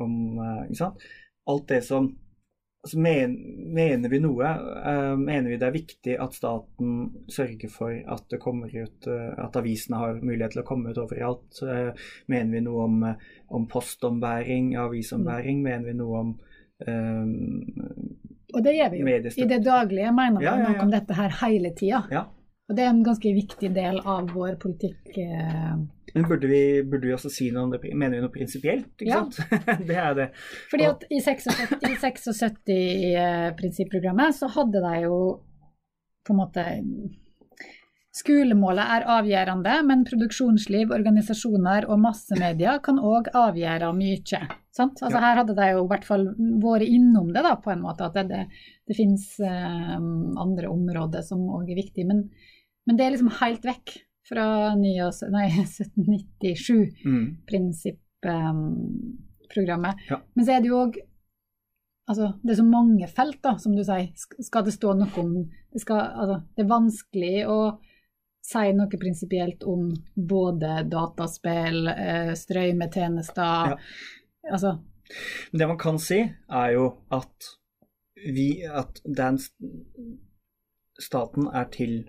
om 0.00 0.38
eh, 0.38 0.62
Ikke 0.68 0.80
sant? 0.80 1.02
Alt 1.46 1.68
det 1.68 1.82
som 1.84 2.14
altså 2.84 2.98
men, 3.00 3.36
Mener 3.74 4.08
vi 4.08 4.20
noe? 4.20 4.48
Uh, 4.84 5.14
mener 5.18 5.50
vi 5.50 5.58
det 5.60 5.68
er 5.68 5.76
viktig 5.76 6.16
at 6.20 6.34
staten 6.36 6.90
sørger 7.32 7.70
for 7.72 7.92
at 7.92 8.26
det 8.30 8.40
kommer 8.42 8.68
ut 8.68 9.08
uh, 9.08 9.32
At 9.44 9.56
avisene 9.56 10.00
har 10.00 10.20
mulighet 10.20 10.56
til 10.56 10.62
å 10.64 10.66
komme 10.68 10.92
ut 10.92 11.00
overalt? 11.00 11.62
Uh, 11.62 11.92
mener 12.28 12.58
vi 12.58 12.64
noe 12.66 12.84
om, 12.88 13.06
om 13.48 13.68
postombæring, 13.68 14.74
avisombæring? 14.76 15.62
Mener 15.64 15.88
vi 15.88 15.96
noe 16.00 16.24
om 16.24 16.34
Og 18.54 18.62
det 18.64 18.76
gjør 18.76 18.90
vi 18.92 18.98
jo. 19.02 19.06
I 19.42 19.46
det 19.50 19.60
daglige 19.66 20.12
mener 20.14 20.38
vi 20.40 20.46
Ja, 20.46 20.54
ja, 20.60 20.68
noe 20.70 20.82
om 20.86 20.90
dette 20.94 21.14
her 21.18 21.30
hele 21.42 21.70
tida. 21.74 22.04
Ja. 22.12 22.24
Og 22.70 22.76
det 22.78 22.84
er 22.86 22.92
en 22.94 23.02
ganske 23.04 23.32
viktig 23.36 23.68
del 23.74 23.98
av 24.08 24.30
vår 24.32 24.54
politikk. 24.62 25.10
eh, 25.18 25.74
Men 26.14 26.28
burde 26.30 26.46
vi, 26.48 26.60
burde 26.86 27.06
vi 27.08 27.12
også 27.12 27.28
si 27.32 27.50
noe 27.50 27.64
om 27.66 27.70
det? 27.74 27.80
Mener 27.92 28.16
vi 28.16 28.22
noe 28.22 28.32
prinsipielt? 28.32 28.86
Ikke 29.02 29.10
Ja. 29.10 29.24
sant? 29.24 29.36
det 29.88 29.96
er 29.98 30.14
det. 30.14 30.28
Fordi 30.70 30.84
at 30.88 31.04
i 31.10 31.20
76, 31.20 31.74
i 31.82 31.94
76-prinsipprogrammet 33.14 34.34
så 34.38 34.48
hadde 34.54 34.80
de 34.84 34.94
jo 35.04 35.18
på 36.24 36.32
en 36.32 36.40
måte 36.40 36.64
Skolemålet 38.14 38.86
er 38.94 39.02
avgjørende, 39.10 39.72
men 39.88 40.04
produksjonsliv, 40.06 40.92
organisasjoner 40.94 41.82
og 41.90 41.98
massemedia 41.98 42.76
kan 42.84 43.00
òg 43.02 43.26
avgjøre 43.34 43.88
mye. 43.96 44.38
Sant? 44.74 45.02
Altså 45.02 45.18
Ja. 45.18 45.22
Her 45.24 45.36
hadde 45.40 45.54
de 45.58 45.66
jo 45.72 45.80
i 45.82 45.88
hvert 45.90 46.04
fall 46.06 46.28
vært 46.62 46.86
innom 46.86 47.32
det, 47.34 47.42
da, 47.42 47.56
på 47.58 47.70
en 47.74 47.82
måte. 47.82 48.04
At 48.06 48.14
det, 48.14 48.22
det, 48.86 48.94
finnes 48.96 49.26
eh, 49.42 49.98
andre 49.98 50.68
områder 50.70 51.22
som 51.26 51.42
òg 51.58 51.70
er 51.74 51.80
viktige. 51.82 52.06
Men, 52.06 52.28
men 52.86 52.96
det 52.96 53.04
er 53.06 53.10
liksom 53.16 53.34
helt 53.40 53.64
vekk 53.66 53.96
fra 54.30 54.46
79 54.78 55.26
nei, 55.34 55.48
1797 55.66 57.02
Mm. 57.04 57.26
prinsippprogrammet. 57.50 59.94
Ja. 60.10 60.16
Men 60.34 60.42
så 60.46 60.50
er 60.56 60.60
det 60.64 60.70
jo 60.70 60.78
òg 60.86 60.94
Altså, 62.04 62.34
det 62.44 62.52
er 62.52 62.58
så 62.58 62.66
mange 62.68 63.06
felt, 63.08 63.38
da, 63.40 63.54
som 63.56 63.72
du 63.72 63.80
sier. 63.80 64.10
Skal 64.44 64.60
det 64.66 64.74
stå 64.74 64.90
noe 64.92 65.08
om 65.22 65.30
Det, 65.72 65.80
skal, 65.80 66.02
altså, 66.12 66.34
det 66.52 66.60
er 66.60 66.68
vanskelig 66.68 67.46
å 67.48 67.80
si 68.44 68.64
noe 68.76 69.00
prinsipielt 69.00 69.64
om 69.68 69.88
både 70.14 70.82
dataspill, 70.92 71.88
eh, 71.88 72.34
strømmetjenester 72.38 73.74
Ja. 73.74 73.78
Altså 74.52 74.78
det 75.52 75.68
man 75.68 75.78
kan 75.78 75.98
si, 76.00 76.20
er 76.50 76.72
jo 76.76 76.88
at 77.12 77.54
vi 78.24 78.64
At 78.64 79.02
den 79.04 79.38
staten 81.00 81.48
er 81.52 81.66
til 81.72 82.04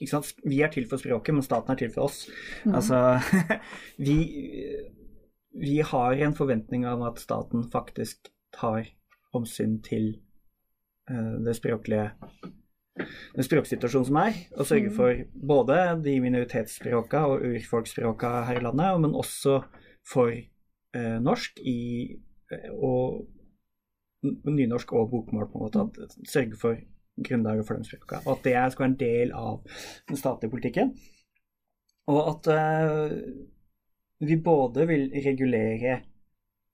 ikke 0.00 0.10
sant? 0.10 0.32
Vi 0.48 0.62
er 0.64 0.70
til 0.72 0.88
for 0.88 0.98
språket, 0.98 1.34
men 1.34 1.44
staten 1.46 1.70
er 1.70 1.78
til 1.78 1.90
for 1.94 2.08
oss. 2.08 2.24
mm, 2.64 2.74
Altså 2.74 3.20
vi, 4.06 4.16
vi 5.54 5.76
har 5.78 6.12
en 6.12 6.34
forventning 6.34 6.86
om 6.86 7.04
at 7.06 7.20
staten 7.22 7.68
faktisk 7.70 8.32
tar 8.56 8.88
omsyn 9.32 9.78
til 9.82 10.08
eh, 11.10 11.36
det 11.44 11.54
språklige 11.56 12.10
den 13.36 13.46
språksituasjonen 13.46 14.08
som 14.08 14.18
er, 14.22 14.38
og 14.56 14.66
sørger 14.66 14.90
Mm. 14.90 14.96
for 14.96 15.46
både 15.52 15.78
de 16.04 16.20
minoritetsspråka 16.20 17.24
og 17.26 17.44
urfolksspråka 17.48 18.32
her 18.48 18.60
i 18.60 18.64
landet, 18.64 19.00
men 19.00 19.14
også 19.14 19.62
for 20.12 20.30
eh, 20.30 21.18
norsk 21.20 21.60
i, 21.60 22.18
eh, 22.52 22.70
og 22.72 23.26
nynorsk 24.22 24.92
og 24.92 25.10
bokmål, 25.10 25.48
på 25.50 25.58
en 25.58 25.64
måte. 25.64 26.02
At, 26.02 26.16
sørge 26.28 26.56
for 26.60 26.76
grunnlaget 27.22 27.66
for 27.66 27.74
de 27.74 27.84
språka. 27.84 28.22
Og 28.26 28.38
at 28.38 28.44
det 28.44 28.72
skal 28.72 28.84
være 28.84 28.92
en 28.92 29.00
del 29.00 29.32
av 29.32 29.62
den 30.08 30.16
statlige 30.16 30.50
politikken. 30.50 30.94
Og 32.06 32.20
at 32.28 32.46
eh, 32.52 33.18
vi 34.20 34.36
både 34.36 34.86
vil 34.86 35.10
regulere 35.26 36.00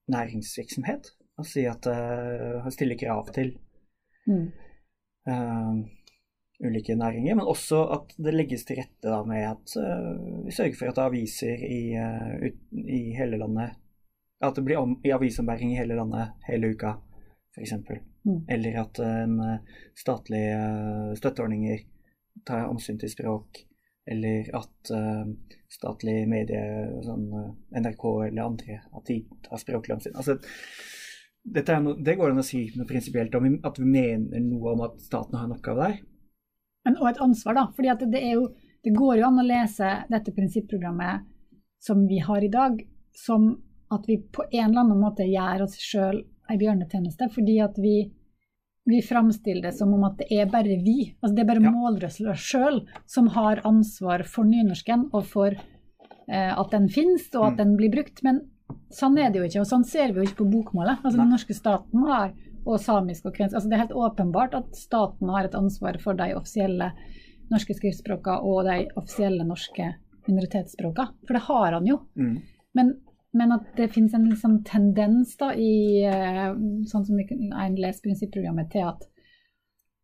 næringsvirksomhet, 0.08 1.12
og 1.38 1.46
si 1.46 1.64
at 1.68 1.86
uh, 1.86 2.66
stille 2.72 2.96
krav 2.98 3.28
til 3.34 3.52
mm, 4.26 4.46
eh, 5.30 5.74
ulike 6.64 6.94
næringer, 6.98 7.36
men 7.38 7.46
også 7.46 7.82
at 7.94 8.14
det 8.18 8.34
legges 8.34 8.64
til 8.66 8.80
rette 8.80 9.06
da, 9.06 9.20
med 9.26 9.44
at 9.46 9.74
uh, 9.78 10.46
vi 10.46 10.54
sørger 10.54 10.78
for 10.78 10.90
at 10.90 10.98
er 10.98 11.10
aviser 11.10 11.62
i, 11.62 11.82
uh, 11.94 12.34
ut, 12.48 12.58
i 12.74 13.02
hele 13.18 13.38
landet 13.38 13.76
At 14.42 14.56
det 14.56 14.64
blir 14.66 14.80
om, 14.80 14.96
i 15.04 15.14
avisombæring 15.14 15.72
i 15.72 15.78
hele 15.78 15.96
landet 15.98 16.34
hele 16.48 16.72
uka, 16.74 16.96
f.eks. 17.54 17.72
Mm. 18.24 18.44
Eller 18.54 18.76
at 18.84 18.98
eh, 19.02 19.54
statlige 19.96 21.16
støtteordninger 21.18 21.80
tar 22.46 22.68
omsyn 22.68 23.00
til 23.00 23.10
språk. 23.10 23.64
Eller 24.06 24.46
at 24.54 24.92
statlige 25.74 26.28
medier, 26.30 26.92
sånn 27.02 27.26
NRK 27.82 28.04
eller 28.28 28.44
andre, 28.44 28.78
at 28.94 29.10
de 29.10 29.18
tar 29.42 29.58
språklig 29.58 29.96
omsyn. 29.96 30.14
Altså, 30.14 30.38
no, 31.82 31.96
det 31.98 32.14
går 32.14 32.30
an 32.30 32.44
å 32.44 32.46
si 32.46 32.62
noe 32.76 32.86
prinsipielt 32.86 33.34
om, 33.34 33.50
at 33.66 33.82
vi 33.82 33.90
mener 33.90 34.46
noe 34.46 34.76
om 34.76 34.86
at 34.86 35.02
staten 35.02 35.34
har 35.34 35.50
en 35.50 35.58
oppgave 35.58 35.82
der. 35.82 35.98
Men 36.88 36.96
og 37.02 37.08
et 37.12 37.20
ansvar, 37.20 37.54
da. 37.60 37.66
fordi 37.76 37.90
at 37.92 38.02
det, 38.10 38.22
jo, 38.32 38.46
det 38.84 38.94
går 38.96 39.18
jo 39.20 39.26
an 39.28 39.40
å 39.42 39.46
lese 39.46 39.90
dette 40.08 40.32
prinsipprogrammet 40.32 41.26
som 41.84 42.06
vi 42.08 42.18
har 42.24 42.42
i 42.42 42.48
dag, 42.50 42.80
som 43.14 43.50
at 43.92 44.06
vi 44.08 44.16
på 44.32 44.44
en 44.50 44.70
eller 44.70 44.80
annen 44.86 45.00
måte 45.00 45.24
gjør 45.28 45.62
oss 45.66 45.76
sjøl 45.80 46.22
ei 46.50 46.56
bjørnetjeneste. 46.60 47.28
Fordi 47.34 47.58
at 47.64 47.76
vi, 47.80 47.94
vi 48.88 48.98
framstiller 49.04 49.68
det 49.68 49.74
som 49.78 49.92
om 49.94 50.04
at 50.08 50.16
det 50.22 50.26
er 50.40 50.48
bare 50.50 50.78
vi, 50.82 51.14
altså 51.22 51.34
det 51.36 51.44
er 51.44 51.50
bare 51.52 51.62
Ja. 51.64 51.70
målrøsler 51.76 52.36
sjøl, 52.40 52.82
som 53.06 53.28
har 53.36 53.60
ansvar 53.68 54.24
for 54.24 54.44
nynorsken 54.48 55.10
og 55.12 55.24
for 55.28 55.52
eh, 56.28 56.52
at 56.58 56.70
den 56.72 56.88
finnes 56.88 57.28
og 57.34 57.46
at 57.46 57.52
Mm. 57.52 57.58
den 57.62 57.76
blir 57.76 57.90
brukt. 57.94 58.22
Men 58.24 58.42
sånn 58.92 59.18
er 59.18 59.30
det 59.30 59.40
jo 59.40 59.44
ikke, 59.48 59.60
og 59.60 59.66
sånn 59.70 59.84
ser 59.84 60.12
vi 60.12 60.20
jo 60.20 60.26
ikke 60.28 60.42
på 60.44 60.50
bokmålet. 60.52 60.98
Altså 61.04 61.16
Nei. 61.16 61.24
Den 61.24 61.30
norske 61.36 61.54
staten 61.56 62.02
har 62.08 62.32
og 62.68 62.82
samisk 62.82 63.28
og 63.28 63.36
kvensk. 63.36 63.56
Altså, 63.56 63.68
det 63.70 63.78
er 63.78 63.84
helt 63.86 63.96
åpenbart 63.96 64.56
at 64.58 64.76
staten 64.76 65.32
har 65.32 65.48
et 65.48 65.56
ansvar 65.58 65.98
for 66.02 66.18
de 66.18 66.34
offisielle 66.36 66.92
norske 67.48 67.76
skriftspråkene 67.78 68.44
og 68.44 68.64
de 68.68 68.78
offisielle 69.00 69.46
norske 69.48 69.92
minoritetsspråkene. 70.28 71.14
For 71.26 71.38
det 71.38 71.44
har 71.48 71.76
han 71.78 71.88
jo. 71.88 72.00
Mm. 72.18 72.34
Men, 72.76 72.94
men 73.36 73.54
at 73.56 73.70
det 73.78 73.92
finnes 73.94 74.16
en 74.16 74.28
liksom 74.28 74.60
tendens 74.68 75.36
da 75.40 75.52
i 75.56 76.04
eh, 76.04 76.50
sånn 76.90 77.06
som 77.08 77.22
en 77.22 77.78
leser 77.80 78.04
prinsipprogrammet 78.04 78.70
til 78.74 78.84
at, 78.90 79.08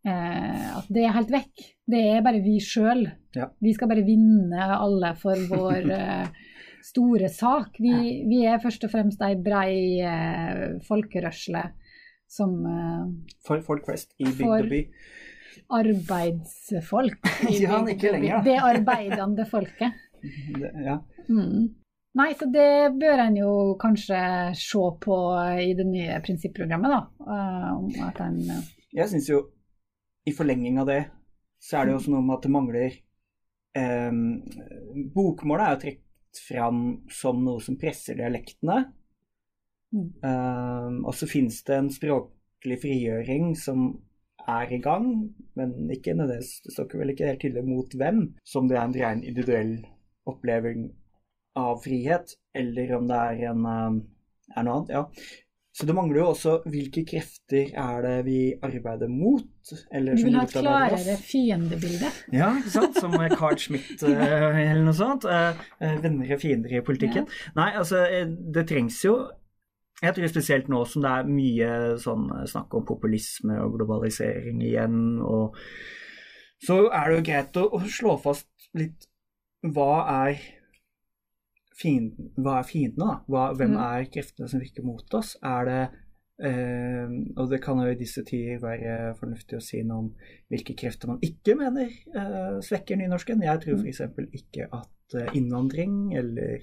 eh, 0.09 0.65
at 0.81 0.89
det 0.89 1.05
er 1.05 1.17
helt 1.19 1.35
vekk. 1.35 1.69
Det 1.93 2.03
er 2.15 2.25
bare 2.25 2.43
vi 2.45 2.57
sjøl. 2.65 3.07
Ja. 3.37 3.51
Vi 3.61 3.77
skal 3.77 3.93
bare 3.93 4.07
vinne 4.07 4.73
alle 4.79 5.13
for 5.21 5.47
vår 5.53 5.93
eh, 6.01 6.51
store 6.85 7.29
sak. 7.33 7.77
Vi, 7.81 7.95
vi 8.29 8.45
er 8.49 8.63
først 8.63 8.89
og 8.89 8.93
fremst 8.93 9.23
ei 9.25 9.35
brei 9.41 9.75
eh, 10.01 10.81
folkerørsle 10.89 11.69
som 12.31 12.57
eh, 12.67 13.05
For 13.47 13.63
folk 13.67 13.87
flest 13.87 14.13
i 14.19 14.27
bygd 14.27 14.49
og 14.49 14.69
by. 14.73 14.81
arbeidsfolk. 15.81 17.31
i 17.51 17.63
Ja, 17.63 17.81
ikke 17.89 18.13
lenger, 18.17 18.39
da. 18.39 18.43
Det 18.47 18.59
arbeidende 18.73 19.49
folket. 19.51 20.03
Det, 20.61 20.71
ja. 20.81 20.99
Mm. 21.29 21.75
Nei, 22.15 22.31
så 22.39 22.47
det 22.49 22.95
bør 22.97 23.21
en 23.27 23.37
jo 23.37 23.51
kanskje 23.81 24.19
se 24.57 24.85
på 25.03 25.17
i 25.61 25.73
det 25.77 25.85
nye 25.89 26.21
prinsipprogrammet, 26.25 26.93
da. 26.95 27.01
eh, 27.27 27.71
om 27.75 28.07
at 28.07 28.21
en 28.25 28.39
eh, 28.55 28.69
Jeg 28.95 29.11
syns 29.11 29.29
jo, 29.29 29.41
i 30.25 30.33
forlenging 30.33 30.79
av 30.81 30.89
det, 30.89 31.01
så 31.61 31.81
er 31.81 31.85
det 31.89 31.95
jo 31.95 31.99
også 31.99 32.15
noe 32.15 32.25
med 32.25 32.37
at 32.39 32.47
det 32.47 32.53
mangler 32.55 32.97
eh, 33.77 34.21
Bokmålet 35.17 35.67
er 35.67 35.75
jo 35.75 35.83
trukket 35.85 36.43
fram 36.47 36.81
som 37.13 37.43
noe 37.45 37.63
som 37.63 37.77
presser 37.79 38.17
dialektene. 38.19 38.79
Mm. 39.95 40.09
Eh, 40.27 40.91
og 41.07 41.15
så 41.15 41.29
finnes 41.31 41.61
det 41.69 41.79
en 41.79 41.93
språklig 41.93 42.81
frigjøring 42.83 43.55
som 43.59 43.87
er 44.51 44.75
i 44.77 44.81
gang, 44.83 45.07
men 45.57 45.73
ikke 45.93 46.17
nødvendigvis, 46.19 46.59
det 46.65 46.75
står 46.75 46.89
ikke 46.89 47.01
vel 47.01 47.15
ikke 47.15 47.31
helt 47.31 47.41
tydelig 47.45 47.65
mot 47.69 47.95
hvem, 47.97 48.27
som 48.45 48.69
det 48.69 48.77
er 48.77 48.89
en 48.89 48.99
ren 48.99 49.23
individuell 49.25 49.79
oppleving 50.29 50.91
av 51.57 51.79
frihet, 51.85 52.35
eller 52.57 52.97
om 52.99 53.09
det 53.09 53.23
er, 53.31 53.41
en, 53.53 53.65
eh, 53.71 54.59
er 54.59 54.67
noe 54.67 54.83
annet. 54.83 54.95
ja. 54.99 55.07
Så 55.75 55.89
det 55.89 55.95
mangler 55.97 56.21
jo 56.21 56.27
også 56.31 56.53
hvilke 56.71 57.03
krefter 57.03 57.73
er 57.75 58.05
det 58.05 58.19
vi 58.29 58.39
arbeider 58.63 59.09
mot? 59.11 59.73
Eller 59.91 60.15
Du 60.15 60.23
vil 60.23 60.37
ha 60.39 60.45
et 60.47 60.53
klarere 60.55 61.17
fiendebilde. 61.19 62.13
Ja, 62.31 62.53
ikke 62.61 62.71
sant? 62.77 63.01
Som 63.03 63.17
Carl 63.33 63.59
Schmitt 63.59 64.05
eh, 64.07 64.61
eller 64.61 64.85
noe 64.87 64.95
sånt. 64.95 65.27
Eh, 65.27 65.65
venner 66.05 66.31
og 66.37 66.45
fiender 66.45 66.77
i 66.79 66.85
politikken. 66.87 67.27
Nei, 67.59 67.73
altså, 67.81 68.05
det 68.55 68.69
trengs 68.71 69.01
jo 69.03 69.17
Jeg 70.03 70.15
tror 70.17 70.29
spesielt 70.29 70.69
nå 70.69 70.81
som 70.91 71.03
det 71.05 71.11
er 71.11 71.29
mye 71.31 71.69
sånn 72.03 72.27
snakk 72.51 72.75
om 72.75 72.85
populisme 72.89 73.61
og 73.63 73.77
globalisering 73.79 74.61
igjen, 74.67 75.21
og 75.23 75.55
så 76.65 76.89
er 76.91 77.09
det 77.11 77.17
jo 77.19 77.25
greit 77.29 77.57
å, 77.61 77.69
å 77.79 77.81
slå 77.89 78.17
fast 78.21 78.49
litt 78.75 79.07
hva 79.65 80.05
er 80.27 80.41
fienden, 81.79 82.31
hva 82.39 82.59
er 82.61 82.67
fiendene, 82.69 83.05
da? 83.07 83.21
Hva, 83.31 83.45
hvem 83.59 83.75
Mm. 83.75 83.83
er 83.85 84.09
kreftene 84.13 84.49
som 84.51 84.61
virker 84.61 84.85
mot 84.87 85.15
oss? 85.15 85.37
Er 85.43 85.65
det 85.69 85.83
eh, 86.43 87.07
Og 87.37 87.49
det 87.51 87.61
kan 87.63 87.79
jo 87.79 87.87
i 87.91 87.95
disse 87.99 88.25
tider 88.27 88.59
være 88.59 89.15
fornuftig 89.19 89.57
å 89.57 89.63
si 89.63 89.83
noe 89.87 89.99
om 89.99 90.09
hvilke 90.51 90.75
krefter 90.77 91.07
man 91.09 91.21
ikke 91.23 91.55
mener 91.59 91.87
eh, 92.15 92.59
svekker 92.61 92.97
nynorsken. 92.99 93.43
Jeg 93.43 93.61
tror 93.63 93.77
Mm. 93.79 93.85
f.eks. 93.87 94.01
ikke 94.43 94.67
at 94.73 95.15
eh, 95.21 95.31
innvandring 95.39 96.15
eller 96.19 96.59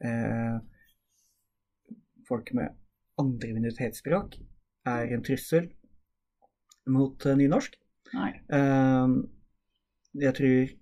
eh, 0.00 0.58
folk 2.28 2.52
med 2.56 2.74
andre 3.20 3.52
minoritetsspråk 3.56 4.36
er 4.86 5.14
en 5.14 5.24
trussel 5.26 5.70
mot 6.92 7.26
eh, 7.26 7.38
nynorsk. 7.38 7.76
Nei. 8.14 8.30
Eh, 8.54 9.16
jeg 10.22 10.36
tror 10.38 10.74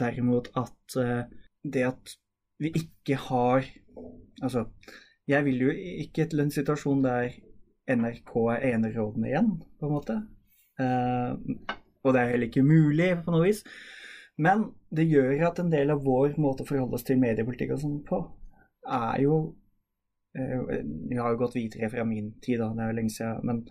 derimot 0.00 0.50
at 0.58 0.96
eh, 1.00 1.22
det 1.64 1.86
at 1.90 2.16
vi 2.60 2.72
ikke 2.84 3.20
har 3.28 3.68
Altså, 4.40 4.62
jeg 5.28 5.44
vil 5.44 5.58
jo 5.60 5.72
ikke 6.00 6.24
til 6.24 6.40
en 6.40 6.50
situasjon 6.50 7.02
der 7.04 7.34
NRK 7.92 8.30
er 8.54 8.62
enerådende 8.70 9.28
igjen, 9.28 9.50
på 9.76 9.84
en 9.86 9.92
måte. 9.92 10.14
Eh, 10.80 11.34
og 12.00 12.14
det 12.14 12.22
er 12.22 12.30
heller 12.30 12.48
ikke 12.48 12.64
mulig 12.64 13.10
på 13.20 13.34
noe 13.34 13.44
vis. 13.44 13.60
Men 14.40 14.70
det 14.88 15.10
gjør 15.10 15.44
at 15.50 15.60
en 15.60 15.68
del 15.72 15.92
av 15.92 16.00
vår 16.06 16.38
måte 16.40 16.64
å 16.64 16.70
forholde 16.70 16.96
oss 16.96 17.04
til 17.04 17.20
mediepolitikk 17.20 17.74
og 17.76 17.82
sånn 17.82 17.98
på, 18.06 18.22
er 18.88 19.20
jo 19.26 19.36
eh, 20.38 20.82
Vi 21.10 21.16
har 21.16 21.32
jo 21.32 21.40
gått 21.44 21.56
videre 21.56 21.90
fra 21.92 22.04
min 22.04 22.34
tid, 22.42 22.60
da, 22.62 22.70
det 22.74 22.84
er 22.84 22.92
jo 22.92 22.98
lenge 22.98 23.14
siden. 23.14 23.46
Men 23.46 23.64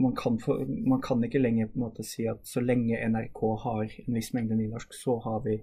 man 0.00 0.14
kan, 0.16 0.38
for, 0.42 0.64
man 0.66 1.02
kan 1.02 1.24
ikke 1.24 1.42
lenger 1.42 1.70
på 1.70 1.78
en 1.78 1.86
måte 1.86 2.06
si 2.06 2.26
at 2.30 2.46
så 2.48 2.62
lenge 2.62 2.98
NRK 3.10 3.40
har 3.64 3.82
en 4.06 4.18
viss 4.18 4.32
mengde 4.36 4.58
nynorsk, 4.58 4.94
så 4.94 5.18
har 5.24 5.42
vi 5.46 5.58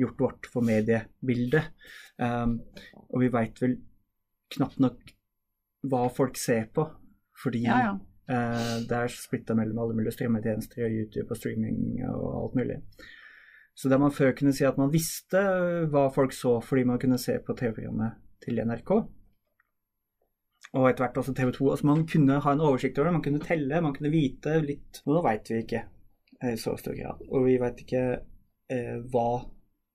gjort 0.00 0.20
vårt 0.20 0.48
for 0.52 0.64
mediebildet. 0.64 1.72
Um, 2.20 2.60
og 3.08 3.22
vi 3.22 3.30
veit 3.32 3.58
vel 3.62 3.78
knapt 4.54 4.80
nok 4.82 5.14
hva 5.90 6.04
folk 6.12 6.38
ser 6.40 6.68
på, 6.74 6.86
fordi 7.42 7.66
Ja, 7.66 7.82
ja. 7.88 7.98
Uh, 8.30 8.76
det 8.86 8.94
er 8.94 9.10
splitta 9.10 9.56
mellom 9.58 9.80
alle 9.82 9.96
mulige 9.98 10.14
strømmetjenester 10.14 10.84
og 10.86 10.92
YouTube 10.94 11.32
og 11.34 11.38
streaming 11.40 12.04
og 12.06 12.26
alt 12.44 12.58
mulig. 12.60 12.76
Så 13.74 13.88
der 13.90 13.98
man 13.98 14.12
før 14.12 14.34
kunne 14.38 14.52
si 14.54 14.66
at 14.68 14.78
man 14.78 14.92
visste 14.92 15.40
hva 15.90 16.04
folk 16.14 16.34
så 16.36 16.58
fordi 16.62 16.84
man 16.86 17.00
kunne 17.02 17.18
se 17.18 17.38
på 17.42 17.56
TV-programmet 17.58 18.20
til 18.44 18.60
NRK, 18.62 18.92
og 20.76 20.86
etter 20.86 21.04
hvert 21.04 21.18
også 21.18 21.34
TV 21.34 21.52
2. 21.56 21.70
Altså 21.72 21.86
man 21.88 22.04
kunne 22.08 22.40
ha 22.44 22.52
en 22.54 22.62
oversikt 22.62 22.98
over 22.98 23.08
det, 23.08 23.14
man 23.16 23.24
kunne 23.24 23.42
telle, 23.42 23.80
man 23.82 23.94
kunne 23.96 24.12
vite 24.12 24.58
litt. 24.62 25.00
Og 25.06 25.16
nå 25.16 25.22
veit 25.26 25.50
vi 25.50 25.62
ikke 25.64 25.82
eh, 25.82 26.52
i 26.52 26.60
så 26.60 26.76
stor 26.78 26.94
grad. 26.98 27.24
Og 27.30 27.46
vi 27.48 27.56
veit 27.62 27.80
ikke 27.82 28.04
eh, 28.70 28.98
hva 29.10 29.30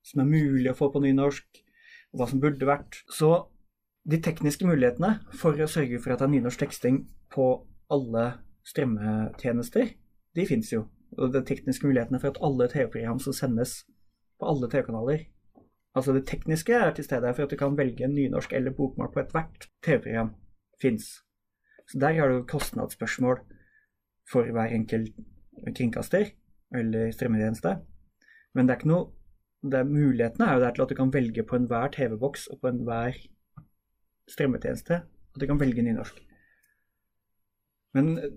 som 0.06 0.22
er 0.22 0.30
mulig 0.30 0.70
å 0.70 0.78
få 0.78 0.92
på 0.94 1.02
nynorsk, 1.02 1.62
og 2.14 2.20
hva 2.20 2.30
som 2.30 2.42
burde 2.44 2.68
vært. 2.68 3.00
Så 3.08 3.32
de 4.06 4.20
tekniske 4.22 4.68
mulighetene 4.68 5.16
for 5.34 5.58
å 5.58 5.70
sørge 5.72 6.02
for 6.04 6.14
at 6.14 6.22
det 6.22 6.28
er 6.28 6.36
nynorsk 6.36 6.66
teksting 6.66 7.06
på 7.34 7.48
alle 7.94 8.28
strømmetjenester, 8.68 9.96
de 10.36 10.46
fins 10.50 10.74
jo. 10.74 10.84
Og 11.16 11.32
de 11.32 11.42
tekniske 11.48 11.88
mulighetene 11.88 12.20
for 12.20 12.34
at 12.34 12.42
alle 12.44 12.68
TV-program 12.70 13.22
som 13.24 13.34
sendes 13.34 13.84
på 14.42 14.50
alle 14.50 14.68
TV-kanaler 14.72 15.30
Altså 15.96 16.12
det 16.12 16.26
tekniske 16.28 16.74
er 16.76 16.90
til 16.92 17.06
stede 17.08 17.30
for 17.38 17.46
at 17.46 17.54
du 17.54 17.56
kan 17.56 17.78
velge 17.78 18.10
nynorsk 18.12 18.52
eller 18.58 18.74
bokmål 18.76 19.14
på 19.14 19.22
ethvert 19.22 19.70
TV-program 19.86 20.34
fins. 20.82 21.10
Så 21.88 22.00
der 22.02 22.18
har 22.18 22.32
du 22.32 22.46
kostnadsspørsmål 22.50 23.42
for 24.32 24.50
hver 24.52 24.74
enkelt 24.74 25.14
kringkaster 25.76 26.32
eller 26.76 27.12
strømmetjeneste. 27.14 27.78
Men 28.54 28.66
det 28.66 28.74
er 28.74 28.82
ikke 28.82 28.94
noe 28.94 29.12
det 29.66 29.80
er, 29.80 29.88
Mulighetene 29.90 30.46
er 30.46 30.58
jo 30.58 30.62
der 30.62 30.76
til 30.76 30.84
at 30.84 30.92
du 30.92 30.98
kan 30.98 31.14
velge 31.14 31.44
på 31.44 31.58
enhver 31.58 31.90
TV-boks 31.94 32.48
og 32.54 32.60
på 32.62 32.70
enhver 32.70 33.18
strømmetjeneste 34.30 35.00
at 35.36 35.42
du 35.42 35.48
kan 35.50 35.60
velge 35.60 35.82
nynorsk. 35.82 36.22
Men 37.98 38.18
eh, 38.20 38.32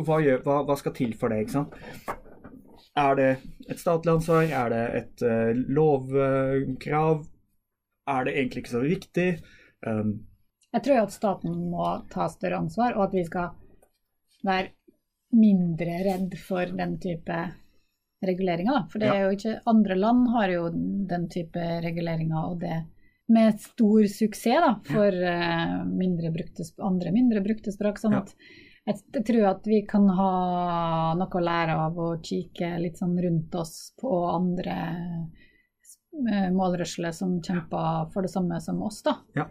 hva, 0.00 0.18
gjør, 0.22 0.42
hva, 0.46 0.62
hva 0.66 0.76
skal 0.80 0.94
til 0.96 1.14
for 1.18 1.32
det, 1.32 1.42
ikke 1.44 1.56
sant? 1.58 1.76
Er 2.96 3.16
det 3.16 3.28
et 3.70 3.80
statlig 3.80 4.12
ansvar? 4.14 4.48
Er 4.48 4.72
det 4.72 4.82
et 4.98 5.24
uh, 5.24 5.52
lovkrav? 5.76 7.22
Er 8.12 8.26
det 8.26 8.34
egentlig 8.36 8.64
ikke 8.64 8.74
så 8.74 8.82
viktig? 8.84 9.28
Um, 9.86 10.12
Jeg 10.72 10.84
tror 10.84 10.96
jo 10.96 11.06
at 11.06 11.16
staten 11.16 11.58
må 11.72 11.88
ta 12.12 12.28
større 12.32 12.62
ansvar, 12.62 12.96
og 12.96 13.08
at 13.08 13.16
vi 13.16 13.24
skal 13.26 13.52
være 14.46 14.72
mindre 15.36 15.98
redd 16.06 16.36
for 16.40 16.72
den 16.76 16.96
type 17.00 17.42
reguleringer. 18.22 18.86
For 18.92 19.02
det 19.02 19.10
er 19.10 19.22
jo 19.24 19.36
ikke 19.36 19.54
Andre 19.72 19.96
land 19.98 20.26
har 20.32 20.52
jo 20.52 20.64
den 21.10 21.28
type 21.32 21.68
reguleringer, 21.84 22.50
og 22.52 22.60
det 22.64 22.82
med 23.32 23.60
stor 23.60 24.06
suksess 24.10 24.60
da, 24.64 24.72
for 24.84 25.08
eh, 25.08 25.78
mindre 25.88 26.32
brukte, 26.34 26.66
andre 26.84 27.12
mindre 27.14 27.40
brukte 27.44 27.72
språk. 27.72 28.00
sånn 28.02 28.18
at 28.18 28.34
jeg, 28.84 29.22
tror 29.24 29.46
at 29.52 29.68
vi 29.68 29.84
kan 29.88 30.08
ha 30.10 30.32
noe 31.16 31.38
å 31.38 31.44
lære 31.44 31.76
av 31.86 32.00
å 32.02 32.08
kikke 32.24 32.74
litt 32.82 32.98
sånn 32.98 33.14
rundt 33.22 33.54
oss 33.54 33.94
på 34.00 34.10
andre 34.26 34.76
eh, 36.26 36.50
målrørsler 36.52 37.14
som 37.16 37.38
kjemper 37.40 38.10
for 38.12 38.26
det 38.26 38.32
samme 38.34 38.58
som 38.60 38.82
oss, 38.84 39.00
da. 39.06 39.16
Ja. 39.38 39.46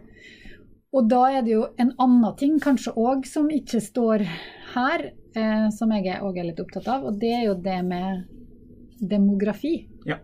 Og 0.92 1.08
da 1.08 1.22
er 1.32 1.44
det 1.44 1.54
jo 1.54 1.62
en 1.80 1.94
annen 2.02 2.34
ting 2.36 2.58
kanskje 2.60 2.92
òg 3.00 3.24
som 3.28 3.48
ikke 3.52 3.80
står 3.80 4.26
her, 4.74 5.06
eh, 5.36 5.68
som 5.72 5.92
jeg 5.96 6.18
òg 6.20 6.38
er 6.38 6.50
litt 6.50 6.60
opptatt 6.60 6.88
av, 6.92 7.06
og 7.08 7.16
det 7.20 7.32
er 7.32 7.46
jo 7.46 7.54
det 7.64 7.78
med 7.86 8.26
demografi. 9.00 9.88
Ja. 10.08 10.18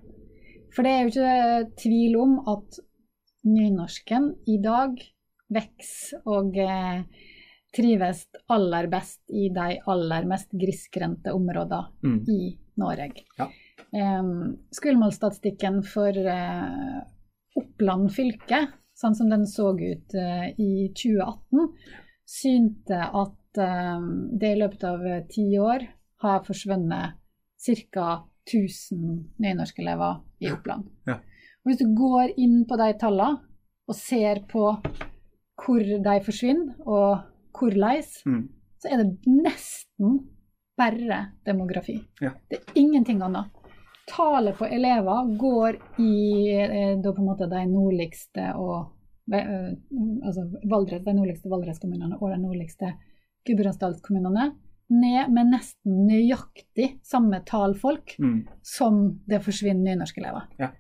For 0.74 0.84
det 0.84 0.92
er 0.92 1.00
jo 1.00 1.12
ikke 1.14 1.70
tvil 1.80 2.18
om 2.20 2.36
at 2.52 2.80
nynorsken 3.48 4.34
i 4.50 4.58
dag 4.60 5.00
vokser 5.48 6.20
og 6.28 6.58
eh, 6.60 7.00
trives 7.72 8.26
aller 8.52 8.90
best 8.92 9.22
i 9.32 9.48
de 9.54 9.78
aller 9.88 10.28
mest 10.28 10.52
grisgrendte 10.52 11.32
områdene 11.32 11.88
mm, 12.04 12.18
i 12.28 12.42
Norge. 12.80 13.24
Ja. 13.40 13.48
Eh, 13.88 14.34
Skullmålstatistikken 14.76 15.80
for 15.88 16.12
Oppland 17.56 18.12
fylke, 18.12 18.66
sånn 18.98 19.14
som 19.14 19.30
den 19.30 19.46
så 19.46 19.72
ut 19.76 20.14
eh, 20.14 20.48
i 20.58 20.88
2018, 20.96 21.68
synte 22.28 22.98
at 23.06 23.60
eh, 23.62 24.08
det 24.40 24.52
i 24.54 24.58
løpet 24.58 24.86
av 24.88 25.06
eh, 25.06 25.24
ti 25.30 25.46
år 25.62 25.86
har 26.24 26.44
forsvunnet 26.46 27.18
ca. 27.92 28.08
1000 28.48 29.34
nynorskelever 29.44 30.22
i 30.40 30.48
Oppland. 30.54 30.86
Ja. 31.04 31.18
Og 31.60 31.68
hvis 31.68 31.82
du 31.82 31.90
går 31.92 32.32
inn 32.40 32.62
på 32.68 32.78
de 32.80 32.94
tallene 32.96 33.42
og 33.88 33.96
ser 33.96 34.40
på 34.48 34.70
hvor 35.58 35.84
de 35.84 36.14
forsvinner, 36.24 36.78
og 36.86 37.26
hvordan, 37.58 38.00
mm, 38.24 38.42
så 38.80 38.88
er 38.88 39.02
det 39.02 39.28
nesten 39.28 40.20
bare 40.78 41.18
demografi. 41.44 41.98
Ja. 42.22 42.30
Det 42.48 42.60
er 42.60 42.78
ingenting 42.78 43.20
annet. 43.26 43.50
Tallet 44.08 44.56
på 44.58 44.66
elever 44.66 45.32
går 45.38 45.76
i 46.00 46.14
eh, 46.56 46.94
da 47.02 47.12
på 47.12 47.20
en 47.22 47.28
måte 47.28 47.48
de 47.50 47.64
nordligste 47.68 48.46
og 48.56 49.34
eh, 49.34 49.74
altså 50.24 50.46
Valdres, 50.70 51.02
de 51.04 51.12
nordligste 51.14 51.50
Valdreskommunene 51.52 52.16
og 52.20 52.30
de 52.32 52.38
nordligste 52.42 52.94
Gudbrandsdalskommunene 53.48 54.48
ned 54.90 55.28
med 55.36 55.50
nesten 55.52 56.06
nøyaktig 56.08 56.94
samme 57.04 57.42
tall 57.46 57.74
folk 57.76 58.14
Mm. 58.18 58.46
som 58.64 59.20
det 59.28 59.42
forsvinner 59.44 59.84
nynorskelever. 59.94 60.46
Ja. 60.58 60.70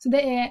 Så 0.00 0.08
det 0.10 0.22
er, 0.24 0.46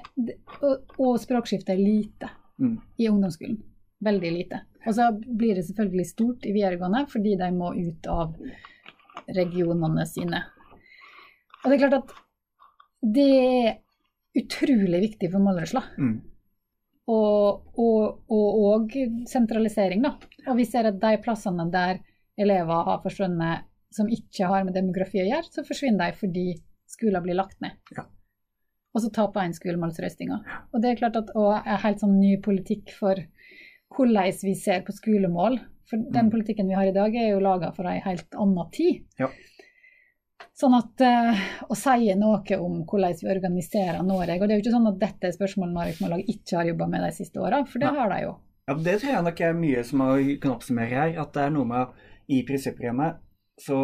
og, 0.62 0.92
og 0.98 1.18
språkskiftet 1.20 1.74
er 1.74 1.82
lite 1.82 2.30
Mm. 2.60 2.76
i 2.98 3.08
ungdomsskolen. 3.08 3.56
Veldig 4.04 4.30
lite. 4.32 4.58
Og 4.86 4.94
så 4.94 5.10
blir 5.16 5.54
det 5.56 5.64
selvfølgelig 5.64 6.06
stort 6.06 6.44
i 6.46 6.52
videregående 6.52 7.06
fordi 7.08 7.34
de 7.40 7.50
må 7.56 7.70
ut 7.74 8.06
av 8.06 8.34
regionene 9.34 10.06
sine. 10.06 10.42
Og 11.64 11.70
det 11.70 11.76
er 11.76 11.82
klart 11.84 11.98
at 12.00 12.12
det 13.16 13.28
er 13.40 13.78
utrolig 14.40 15.00
viktig 15.06 15.30
for 15.32 15.42
Målrørsla. 15.44 15.82
Mm. 15.98 16.14
Og, 17.10 17.64
og, 17.80 18.20
og, 18.30 18.60
og 18.70 18.94
sentralisering, 19.28 20.04
da. 20.06 20.14
Og 20.46 20.56
vi 20.60 20.66
ser 20.68 20.86
at 20.90 21.00
de 21.02 21.16
plassene 21.24 21.66
der 21.72 21.98
elever 22.40 22.86
har 22.86 23.00
forsvunnet 23.02 23.66
som 23.90 24.06
ikke 24.06 24.46
har 24.46 24.62
med 24.64 24.76
demografi 24.78 25.18
å 25.18 25.26
gjøre, 25.26 25.50
så 25.50 25.64
forsvinner 25.66 26.12
de 26.12 26.18
fordi 26.20 26.44
skoler 26.90 27.24
blir 27.24 27.34
lagt 27.38 27.58
ned. 27.64 27.74
Ja. 27.96 28.04
Og 28.94 29.02
så 29.02 29.10
taper 29.14 29.42
en 29.42 29.54
skolemålsrøstinga. 29.54 30.38
Og 30.70 30.82
det 30.82 30.92
er 30.92 31.00
klart 31.02 31.18
at 31.18 31.32
og 31.38 31.52
er 31.58 31.82
helt 31.82 32.02
sånn 32.02 32.16
ny 32.20 32.36
politikk 32.42 32.94
for 32.94 33.18
hvordan 33.96 34.30
vi 34.46 34.54
ser 34.58 34.84
på 34.86 34.94
skolemål. 34.94 35.58
For 35.90 35.98
den 35.98 36.28
Mm. 36.28 36.30
politikken 36.30 36.68
vi 36.70 36.76
har 36.78 36.86
i 36.86 36.94
dag, 36.94 37.14
er 37.14 37.32
jo 37.32 37.42
laga 37.42 37.72
for 37.74 37.86
ei 37.90 37.98
helt 38.04 38.30
anna 38.38 38.68
tid. 38.70 39.02
Ja. 39.18 39.26
Sånn 40.56 40.76
at 40.76 41.04
uh, 41.04 41.40
å 41.72 41.76
si 41.78 42.12
noe 42.18 42.58
om 42.58 42.82
hvordan 42.88 43.16
vi 43.20 43.30
organiserer 43.32 44.02
Norge 44.04 44.36
Og 44.36 44.46
det 44.46 44.54
er 44.54 44.58
jo 44.58 44.64
ikke 44.64 44.74
sånn 44.74 44.90
at 44.90 45.00
dette 45.00 45.28
er 45.28 45.36
spørsmål 45.36 45.72
Narvik 45.72 46.02
Mållag 46.04 46.28
ikke 46.28 46.58
har 46.58 46.68
jobba 46.68 46.88
med 46.92 47.06
de 47.06 47.10
siste 47.16 47.40
åra, 47.40 47.62
for 47.68 47.82
det 47.82 47.90
Nei. 47.90 48.00
har 48.00 48.12
de 48.12 48.20
jo. 48.26 48.34
Ja, 48.68 48.76
Det 48.76 48.98
tror 49.00 49.12
jeg 49.12 49.26
nok 49.26 49.40
er 49.46 49.58
mye 49.58 49.84
som 49.86 50.02
man 50.04 50.28
kan 50.42 50.54
oppsummere 50.54 50.90
her. 50.92 51.16
At 51.22 51.32
det 51.34 51.46
er 51.46 51.54
noe 51.54 51.68
med 51.68 52.02
i 52.30 52.42
prinsipprogrammet 52.46 53.18
så 53.60 53.80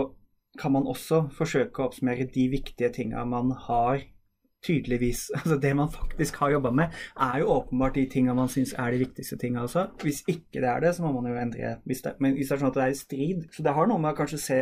kan 0.57 0.73
man 0.73 0.87
også 0.89 1.27
forsøke 1.37 1.83
å 1.83 1.89
oppsummere 1.91 2.29
de 2.33 2.47
viktige 2.53 2.93
tinga 2.95 3.25
man 3.29 3.51
har 3.67 4.05
tydeligvis 4.65 5.27
Altså 5.39 5.59
det 5.63 5.73
man 5.77 5.91
faktisk 5.93 6.41
har 6.43 6.55
jobba 6.57 6.73
med, 6.75 6.95
er 7.21 7.43
jo 7.43 7.53
åpenbart 7.59 7.99
de 7.99 8.07
tinga 8.11 8.35
man 8.35 8.51
syns 8.53 8.75
er 8.79 8.95
de 8.95 9.03
viktigste 9.05 9.39
tinga 9.41 9.67
også. 9.67 9.89
Hvis 10.03 10.23
ikke 10.27 10.63
det 10.63 10.71
er 10.71 10.83
det, 10.87 10.95
så 10.97 11.05
må 11.05 11.13
man 11.19 11.31
jo 11.31 11.39
endre 11.41 11.77
hvis 11.85 12.03
det, 12.07 12.17
Men 12.21 12.35
hvis 12.39 12.49
det 12.49 12.57
er 12.57 12.65
sånn 12.65 12.73
at 12.73 12.81
det 12.81 12.87
er 12.87 12.95
i 12.95 12.99
strid 13.01 13.47
Så 13.53 13.67
det 13.67 13.77
har 13.77 13.91
noe 13.91 14.03
med 14.03 14.15
å 14.15 14.19
kanskje 14.19 14.43
se 14.43 14.61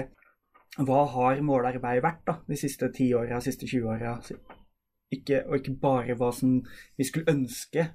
hva 0.78 1.04
har 1.12 1.42
målarbeid 1.46 2.02
vært 2.02 2.24
da, 2.26 2.38
de 2.48 2.58
siste 2.58 2.88
ti 2.94 3.12
åra, 3.14 3.40
siste 3.44 3.68
20 3.70 3.90
åra? 3.94 4.16
Og 4.24 5.58
ikke 5.58 5.76
bare 5.78 6.16
hva 6.18 6.32
som 6.34 6.56
vi 6.98 7.06
skulle 7.06 7.30
ønske 7.30 7.87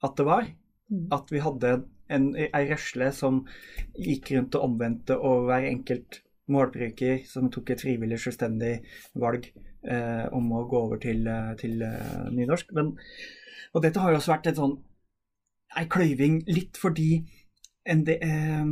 at 0.00 0.16
det 0.18 0.26
var 0.26 0.48
Mm. 0.90 1.06
at 1.14 1.30
vi 1.30 1.38
hadde 1.38 1.70
en, 2.10 2.24
ei 2.34 2.64
røsle 2.66 3.12
som 3.14 3.44
gikk 3.94 4.32
rundt 4.34 4.56
og 4.58 4.66
omvendte 4.66 5.14
og 5.16 5.46
hver 5.46 5.68
enkelt 5.68 6.18
målbruker 6.50 7.20
som 7.30 7.50
tok 7.54 7.70
et 7.70 7.84
frivillig, 7.84 8.18
selvstendig 8.18 8.72
valg 9.22 9.46
eh, 9.86 10.24
om 10.34 10.50
å 10.50 10.64
gå 10.66 10.80
over 10.80 10.98
til, 10.98 11.22
eh, 11.30 11.52
til 11.60 11.84
uh, 11.86 12.26
nynorsk. 12.34 12.72
Men, 12.74 12.96
og 13.70 13.84
dette 13.84 14.02
har 14.02 14.10
jo 14.10 14.18
også 14.18 14.32
vært 14.32 14.50
en 14.50 14.58
sånn 14.58 14.74
ei 15.78 15.86
kløyving 15.86 16.40
litt 16.50 16.80
fordi 16.82 17.20
en 17.88 18.04
de, 18.04 18.12
eh, 18.20 18.64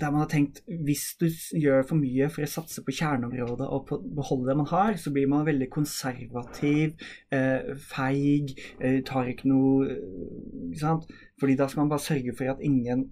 der 0.00 0.10
man 0.10 0.24
har 0.24 0.30
tenkt 0.30 0.60
hvis 0.66 1.04
du 1.20 1.28
gjør 1.60 1.84
for 1.86 2.00
mye 2.00 2.26
for 2.32 2.42
å 2.42 2.50
satse 2.50 2.82
på 2.84 2.94
kjerneområdet 2.96 3.68
og 3.68 3.86
på, 3.88 3.98
beholde 4.16 4.50
det 4.50 4.56
man 4.58 4.70
har, 4.72 4.96
så 4.98 5.12
blir 5.14 5.28
man 5.30 5.46
veldig 5.46 5.68
konservativ, 5.70 6.96
eh, 7.30 7.74
feig, 7.78 8.56
eh, 8.80 9.02
tar 9.06 9.30
ikke 9.30 9.50
noe 9.52 9.86
eh, 9.86 10.74
sant? 10.80 11.06
Fordi 11.40 11.56
da 11.58 11.68
skal 11.68 11.84
man 11.84 11.94
bare 11.94 12.06
sørge 12.08 12.34
for 12.34 12.50
at 12.50 12.64
ingen 12.64 13.06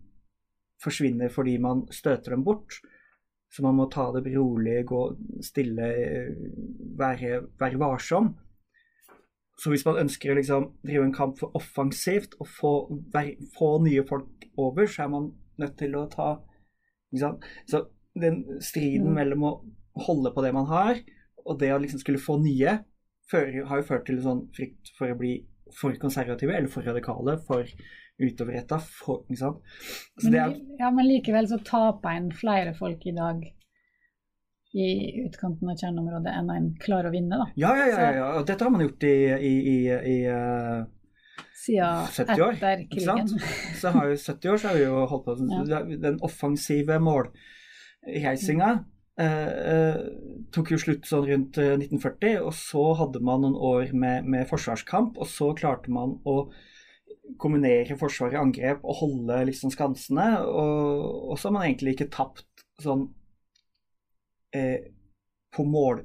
forsvinner 0.83 1.31
fordi 1.31 1.59
man 1.63 1.87
støter 1.95 2.35
dem 2.35 2.45
bort. 2.45 2.81
Så 3.53 3.63
man 3.63 3.77
må 3.77 3.87
ta 3.93 4.09
det 4.15 4.25
rolig, 4.33 4.81
gå 4.89 5.03
stille, 5.45 5.89
eh, 6.03 6.31
være, 6.99 7.43
være 7.61 7.79
varsom. 7.79 8.33
Så 9.61 9.71
hvis 9.71 9.85
man 9.87 10.01
ønsker 10.01 10.33
å 10.33 10.39
liksom 10.39 10.71
drive 10.83 11.05
en 11.05 11.15
kamp 11.15 11.37
for 11.39 11.55
offensivt 11.55 12.35
og 12.41 12.49
få, 12.49 12.73
være, 13.13 13.37
få 13.55 13.77
nye 13.85 14.03
folk 14.09 14.42
over, 14.61 14.89
så 14.89 15.07
er 15.07 15.13
man 15.13 15.31
nødt 15.61 15.77
til 15.81 15.97
å 15.99 16.07
ta? 16.13 16.35
Så 17.13 17.85
den 18.19 18.43
striden 18.65 19.13
mellom 19.17 19.47
å 19.49 19.53
holde 20.07 20.33
på 20.35 20.45
det 20.45 20.53
man 20.57 20.69
har, 20.71 21.01
og 21.43 21.59
det 21.61 21.73
å 21.75 21.81
liksom 21.83 22.01
skulle 22.03 22.23
få 22.23 22.39
nye, 22.43 22.79
fører, 23.31 23.65
har 23.69 23.81
jo 23.81 23.89
ført 23.89 24.07
til 24.09 24.19
en 24.19 24.27
sånn 24.27 24.45
frykt 24.57 24.93
for 24.99 25.13
å 25.13 25.19
bli 25.19 25.35
for 25.73 25.97
konservative 26.01 26.53
eller 26.53 26.69
for 26.69 26.85
radikale, 26.85 27.39
for 27.47 27.69
utoverretta. 28.21 28.79
Så 28.79 29.23
Men, 30.23 30.35
er, 30.35 30.55
ja, 30.79 30.91
men 30.93 31.09
likevel 31.09 31.49
så 31.49 31.59
taper 31.65 32.19
en 32.19 32.31
flere 32.37 32.75
folk 32.77 33.07
i 33.09 33.15
dag 33.17 33.45
i 34.73 34.89
utkanten 35.27 35.69
av 35.69 35.77
kjerneområdet 35.77 36.33
enn 36.33 36.51
en 36.53 36.69
klarer 36.81 37.11
å 37.11 37.13
vinne, 37.13 37.39
da. 37.41 37.49
ja, 37.61 37.73
ja, 37.77 37.87
ja, 37.91 37.97
ja, 38.01 38.13
ja. 38.19 38.29
Og 38.39 38.47
dette 38.49 38.65
har 38.65 38.73
man 38.73 38.85
gjort 38.85 39.05
i, 39.05 39.17
i, 39.37 39.55
i, 39.73 39.79
i 40.13 40.17
eh, 40.33 40.85
Siden 41.63 42.07
70 42.11 42.43
år, 42.43 42.57
etter 42.57 42.83
krigen. 42.91 43.29
Så 43.81 43.93
har 43.95 44.09
jo 44.11 44.17
70 44.19 44.53
år 44.53 44.61
så 44.63 44.71
har 44.71 44.79
vi 44.79 44.85
jo 44.87 45.05
holdt 45.11 45.29
på 45.29 45.37
Ja. 45.69 45.83
Den 46.07 46.19
offensive 46.27 46.99
målheisinga 47.03 48.71
eh, 49.21 49.49
eh, 49.73 49.97
tok 50.55 50.73
jo 50.75 50.81
slutt 50.83 51.09
sånn 51.09 51.27
rundt 51.29 51.59
eh, 51.63 51.75
1940, 51.79 52.39
og 52.43 52.55
så 52.59 52.85
hadde 53.01 53.23
man 53.25 53.45
noen 53.45 53.57
år 53.57 53.95
med, 53.95 54.29
med 54.29 54.49
forsvarskamp, 54.51 55.19
og 55.19 55.31
så 55.31 55.53
klarte 55.59 55.93
man 55.93 56.19
å 56.25 56.37
kombinere 57.41 57.97
forsvar 57.99 58.35
i 58.35 58.41
angrep 58.41 58.83
og 58.83 58.99
holde 58.99 59.43
liksom 59.49 59.73
skansene, 59.73 60.29
og, 60.45 61.31
og 61.33 61.39
så 61.39 61.49
har 61.49 61.59
man 61.59 61.69
egentlig 61.69 61.97
ikke 61.97 62.11
tapt 62.13 62.67
sånn 62.83 63.07
eh, 64.57 64.91
på 65.53 65.65
mål 65.69 66.03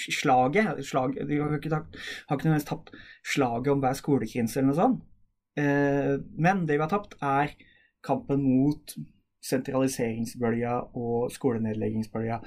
slaget, 0.00 0.82
slag, 0.86 1.16
De 1.28 1.38
har 1.40 1.54
ikke, 1.56 1.72
tatt, 1.72 2.00
har 2.28 2.36
ikke 2.36 2.48
nødvendigvis 2.48 2.68
tapt 2.70 2.92
slaget 3.34 3.72
om 3.72 3.84
hver 3.84 3.96
skolekrins 3.98 4.56
eller 4.56 4.70
noe 4.70 4.80
sånt. 4.80 5.06
Eh, 5.60 6.16
men 6.38 6.66
det 6.68 6.78
vi 6.78 6.84
har 6.84 6.92
tapt, 6.92 7.16
er 7.20 7.54
kampen 8.06 8.42
mot 8.42 8.94
sentraliseringsbølga 9.44 10.76
og 10.98 11.32
skolenedleggingsbølga 11.34 12.40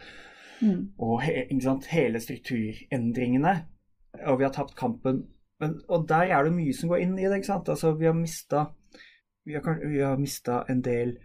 Mm. 0.63 0.93
og 0.99 1.21
sant, 1.61 1.87
hele 1.91 2.19
strukturendringene. 2.23 3.53
Og 4.29 4.39
vi 4.39 4.45
har 4.45 4.53
tapt 4.53 4.75
kampen. 4.79 5.25
Men, 5.59 5.81
og 5.89 6.07
der 6.07 6.31
er 6.31 6.43
det 6.43 6.53
mye 6.53 6.73
som 6.73 6.89
går 6.89 7.03
inn 7.03 7.17
i 7.19 7.27
det. 7.27 7.41
Altså, 7.49 7.93
vi 7.99 8.05
har 8.05 8.15
mista 8.15 8.67
vi 9.45 9.57
har, 9.57 9.87
vi 9.89 9.99
har 9.99 10.17
en 10.69 10.81
del 10.81 11.17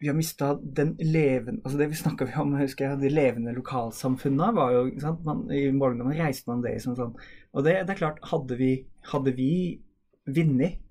Vi 0.00 0.08
har 0.10 0.16
mista 0.18 0.50
den 0.60 0.90
levende 1.00 1.62
altså 1.64 1.78
Det 1.80 1.86
vi 1.88 1.96
snakka 1.96 2.26
om, 2.42 2.50
husker 2.60 2.90
jeg, 2.90 2.98
de 3.00 3.08
levende 3.14 3.54
lokalsamfunna 3.56 4.50
var 4.56 4.74
jo 4.74 4.82
sant? 5.00 5.22
Man, 5.24 5.46
I 5.50 5.70
morgendommen 5.72 6.18
reiste 6.18 6.50
man 6.50 6.60
det 6.64 6.74
som 6.84 6.96
sånn. 6.98 7.14
Og 7.56 7.64
det, 7.64 7.78
det 7.88 7.94
er 7.94 8.00
klart, 8.02 8.18
hadde 8.28 8.58
vi, 8.60 8.70
hadde 9.12 9.32
vi 9.38 9.50
vunnet 10.26 10.82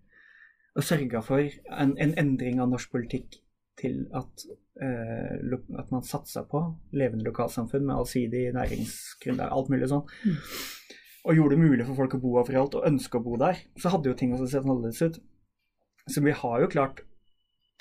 og 0.76 0.84
sørga 0.84 1.22
for 1.24 1.40
en, 1.46 1.94
en 2.02 2.16
endring 2.20 2.58
av 2.60 2.72
norsk 2.72 2.90
politikk 2.92 3.38
til 3.80 4.06
at 4.16 4.44
eh, 4.82 5.38
lo- 5.44 5.62
at 5.80 5.90
man 5.94 6.04
satsa 6.04 6.42
på 6.50 6.62
levende 6.96 7.28
lokalsamfunn 7.30 7.86
med 7.86 7.96
allsidig 7.96 8.48
næringsgrunnlag, 8.58 9.52
alt 9.52 9.70
mulig 9.72 9.90
sånn, 9.92 10.04
Mm. 10.26 10.38
og 11.26 11.36
gjorde 11.40 11.56
det 11.56 11.62
mulig 11.64 11.86
for 11.88 11.96
folk 12.02 12.14
å 12.18 12.22
bo 12.24 12.34
overalt 12.42 12.76
og 12.80 12.86
ønske 12.90 13.18
å 13.20 13.24
bo 13.26 13.38
der, 13.42 13.62
så 13.82 13.90
hadde 13.94 14.10
jo 14.12 14.18
ting 14.20 14.34
også 14.36 14.48
sett 14.52 14.66
annerledes 14.66 15.02
ut. 15.06 15.22
Så 16.12 16.22
vi 16.26 16.32
har 16.42 16.60
jo 16.62 16.68
klart 16.72 17.02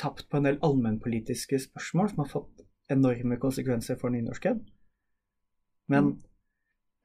tapt 0.01 0.29
på 0.31 0.39
en 0.39 0.49
del 0.49 0.61
allmennpolitiske 0.65 1.61
spørsmål 1.69 2.13
som 2.13 2.23
har 2.25 2.31
fått 2.31 2.65
enorme 2.93 3.39
konsekvenser 3.41 3.99
for 4.01 4.13
nynorsken. 4.15 4.61
Men 5.93 6.17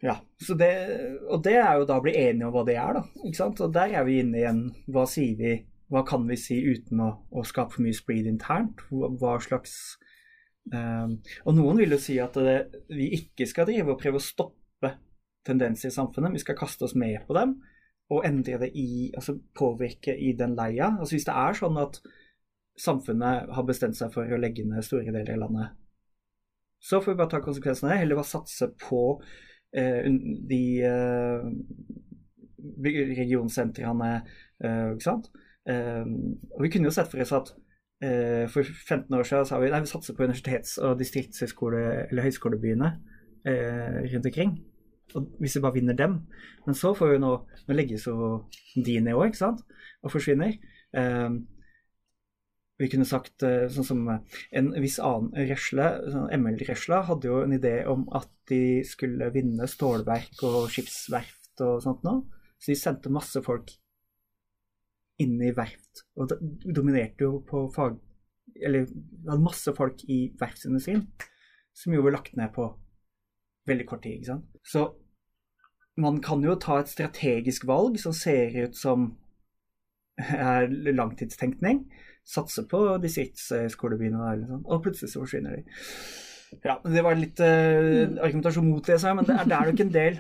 ja, 0.03 0.15
så 0.39 0.55
det, 0.55 0.71
og 1.27 1.41
det 1.43 1.57
er 1.59 1.79
jo 1.79 1.87
da 1.87 1.97
å 1.99 2.03
bli 2.03 2.15
enige 2.15 2.47
om 2.47 2.53
hva 2.55 2.63
det 2.67 2.77
er, 2.79 2.99
da. 2.99 3.03
ikke 3.19 3.39
sant? 3.41 3.63
Og 3.65 3.73
der 3.75 3.97
er 3.99 4.05
vi 4.07 4.21
inne 4.21 4.39
igjen. 4.39 4.61
Hva 4.87 5.03
sier 5.09 5.35
vi? 5.39 5.55
Hva 5.89 6.05
kan 6.07 6.27
vi 6.29 6.37
si 6.39 6.59
uten 6.63 7.01
å, 7.03 7.09
å 7.35 7.43
skape 7.47 7.75
for 7.75 7.83
mye 7.83 7.97
splid 7.97 8.29
internt? 8.29 8.85
Hva, 8.93 9.09
hva 9.19 9.33
slags 9.43 9.73
um, 10.71 11.17
Og 11.43 11.57
noen 11.57 11.81
vil 11.81 11.97
jo 11.97 11.99
si 12.01 12.15
at 12.21 12.37
det, 12.37 12.59
vi 12.93 13.09
ikke 13.17 13.47
skal 13.49 13.67
drive 13.67 13.95
og 13.95 13.99
prøve 13.99 14.21
å 14.21 14.23
stoppe 14.23 14.93
tendenser 15.47 15.89
i 15.89 15.95
samfunnet. 15.97 16.37
Vi 16.37 16.45
skal 16.45 16.59
kaste 16.59 16.87
oss 16.87 16.95
med 16.99 17.19
på 17.27 17.35
dem 17.35 17.57
og 18.09 18.23
endre 18.25 18.57
det 18.63 18.71
i 18.77 19.11
Altså 19.17 19.35
påvirke 19.57 20.15
i 20.15 20.31
den 20.37 20.55
leia. 20.57 20.93
Altså 20.95 21.17
hvis 21.17 21.27
det 21.27 21.35
er 21.35 21.57
sånn 21.59 21.77
at 21.81 21.99
samfunnet 22.79 23.51
har 23.55 23.67
bestemt 23.67 23.97
seg 23.97 24.11
for 24.13 24.29
å 24.29 24.39
legge 24.39 24.65
ned 24.67 24.85
store 24.85 25.11
deler 25.11 25.35
av 25.35 25.43
landet, 25.43 25.77
så 26.79 27.01
får 27.03 27.13
vi 27.13 27.19
bare 27.19 27.33
ta 27.33 27.41
konsekvensene. 27.43 27.97
Heller 27.99 28.15
bare 28.19 28.29
satse 28.29 28.69
på 28.79 29.01
eh, 29.75 30.05
de 30.47 30.63
eh, 30.87 31.47
regionsentrene, 33.19 34.11
eh, 34.63 34.85
ikke 34.93 35.07
sant. 35.09 35.27
Eh, 35.69 36.05
og 36.55 36.63
vi 36.63 36.71
kunne 36.71 36.87
jo 36.87 36.95
sett 36.95 37.11
for 37.11 37.21
oss 37.23 37.35
at 37.35 37.51
eh, 38.05 38.47
for 38.51 38.63
15 38.63 39.11
år 39.17 39.27
siden 39.27 39.49
sa 39.49 39.59
vi 39.59 39.71
nei, 39.73 39.83
vi 39.83 39.91
satser 39.91 40.15
på 40.15 40.23
universitets- 40.23 40.79
og 40.79 40.97
distriktshøyskole- 41.01 42.07
eller 42.07 42.27
høyskolebyene 42.29 42.93
eh, 43.43 44.01
rundt 44.13 44.31
omkring. 44.31 44.55
Og 45.17 45.29
hvis 45.41 45.57
vi 45.57 45.65
bare 45.65 45.75
vinner 45.75 45.97
dem. 45.97 46.19
Men 46.65 46.77
så 46.77 46.93
får 46.93 47.15
vi 47.15 47.21
nå 47.23 47.31
Nå 47.69 47.75
legges 47.75 48.07
jo 48.07 48.45
de 48.75 48.99
ned 49.03 49.17
òg, 49.17 49.29
ikke 49.29 49.43
sant? 49.43 49.59
Og 50.05 50.13
forsvinner. 50.13 50.55
Eh, 50.95 51.29
Vi 52.79 52.87
kunne 52.87 53.07
sagt 53.07 53.43
eh, 53.43 53.67
sånn 53.71 53.87
som 53.87 54.05
eh, 54.07 54.37
en 54.55 54.71
viss 54.79 54.99
annen 55.03 55.33
røsle, 55.49 55.87
sånn 56.13 56.29
ML-røsla, 56.39 57.01
hadde 57.09 57.27
jo 57.27 57.41
en 57.43 57.55
idé 57.57 57.73
om 57.91 58.05
at 58.15 58.31
de 58.51 58.81
skulle 58.87 59.27
vinne 59.35 59.67
stålverk 59.67 60.43
og 60.47 60.69
skipsverft 60.71 61.63
og 61.65 61.81
sånt 61.83 62.05
nå. 62.07 62.21
Så 62.59 62.71
de 62.71 62.79
sendte 62.79 63.11
masse 63.11 63.43
folk 63.43 63.73
inn 65.19 65.35
i 65.43 65.51
verft, 65.55 66.05
og 66.15 66.31
dominerte 66.63 67.27
jo 67.27 67.41
på 67.47 67.67
fag... 67.75 67.99
Eller 68.59 68.87
hadde 69.27 69.43
masse 69.43 69.71
folk 69.75 70.01
i 70.11 70.29
verftsindustrien, 70.39 71.03
som 71.75 71.93
jo 71.93 72.03
ble 72.03 72.15
lagt 72.15 72.35
ned 72.39 72.51
på 72.55 72.65
veldig 73.69 73.85
kort 73.87 74.03
tid, 74.03 74.19
ikke 74.19 74.31
sant. 74.31 74.59
Så 74.63 74.85
man 75.99 76.19
kan 76.23 76.43
jo 76.43 76.55
ta 76.59 76.79
et 76.79 76.91
strategisk 76.91 77.67
valg 77.67 77.99
som 77.99 78.15
ser 78.15 78.55
ut 78.63 78.79
som 78.79 79.11
er 80.19 80.67
langtidstenkning, 80.95 81.83
satse 82.27 82.65
på 82.69 82.81
distriktsskolebyen, 83.03 84.17
liksom. 84.41 84.65
og 84.65 84.83
plutselig 84.85 85.11
så 85.13 85.23
forsvinner 85.23 85.57
de. 85.57 85.63
Ja, 86.63 86.79
Det 86.81 87.03
var 87.05 87.17
litt 87.17 87.39
uh, 87.41 88.17
argumentasjon 88.25 88.69
mot 88.69 88.85
det, 88.85 88.97
jeg, 88.97 89.15
men 89.15 89.27
det 89.27 89.35
er, 89.35 89.49
det 89.49 89.57
er 89.57 89.69
nok 89.69 89.83
en 89.85 89.93
del 89.93 90.19